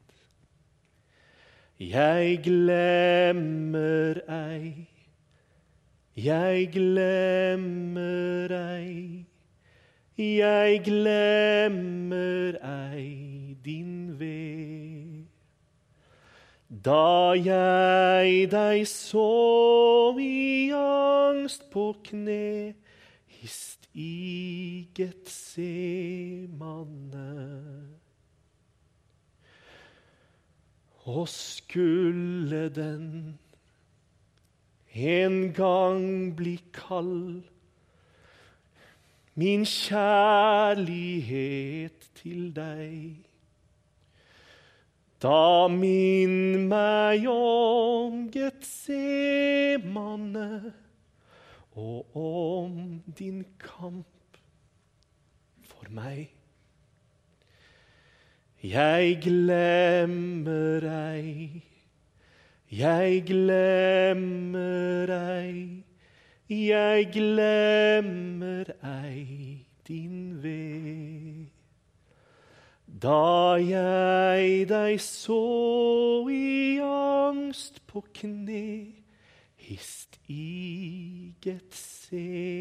Jeg 1.78 2.40
glemmer 2.48 4.24
ei 4.26 4.88
Jeg 6.18 6.72
glemmer 6.74 8.50
ei, 8.50 9.26
jeg 10.18 10.80
glemmer 10.82 12.58
ei 12.58 13.17
Da 16.88 17.36
jeg 17.36 18.48
deg 18.48 18.86
så 18.88 20.16
i 20.24 20.72
angst 20.72 21.66
på 21.74 21.90
kne, 22.06 22.76
hist 23.28 23.90
i 23.92 24.88
Getsemane. 24.96 25.66
Og 31.04 31.28
skulle 31.28 32.70
den 32.72 33.40
en 34.96 35.54
gang 35.54 36.36
bli 36.40 36.56
kald, 36.72 37.44
min 39.36 39.66
kjærlighet 39.68 40.80
til 42.16 42.56
deg. 42.56 43.27
Da 45.18 45.66
minn 45.68 46.70
meg 46.70 47.24
om 47.26 48.30
Getsemane 48.30 49.98
og 51.74 52.06
om 52.14 53.02
din 53.18 53.42
kamp 53.58 54.38
for 55.66 55.90
meg. 55.90 56.30
Jeg 58.62 59.18
glemmer 59.26 60.86
ei, 60.86 61.64
jeg 62.70 63.26
glemmer 63.26 65.10
ei, 65.18 65.84
jeg 66.50 67.10
glemmer 67.18 68.70
ei 68.86 69.66
din 69.90 70.44
ved. 70.46 71.57
Da 72.98 73.60
jeg 73.62 74.64
deg 74.72 74.96
så 75.04 76.26
i 76.34 76.80
angst 76.82 77.78
på 77.86 78.02
kne, 78.16 78.96
hist 79.54 80.18
i 80.34 81.36
Getsemane. 81.44 82.58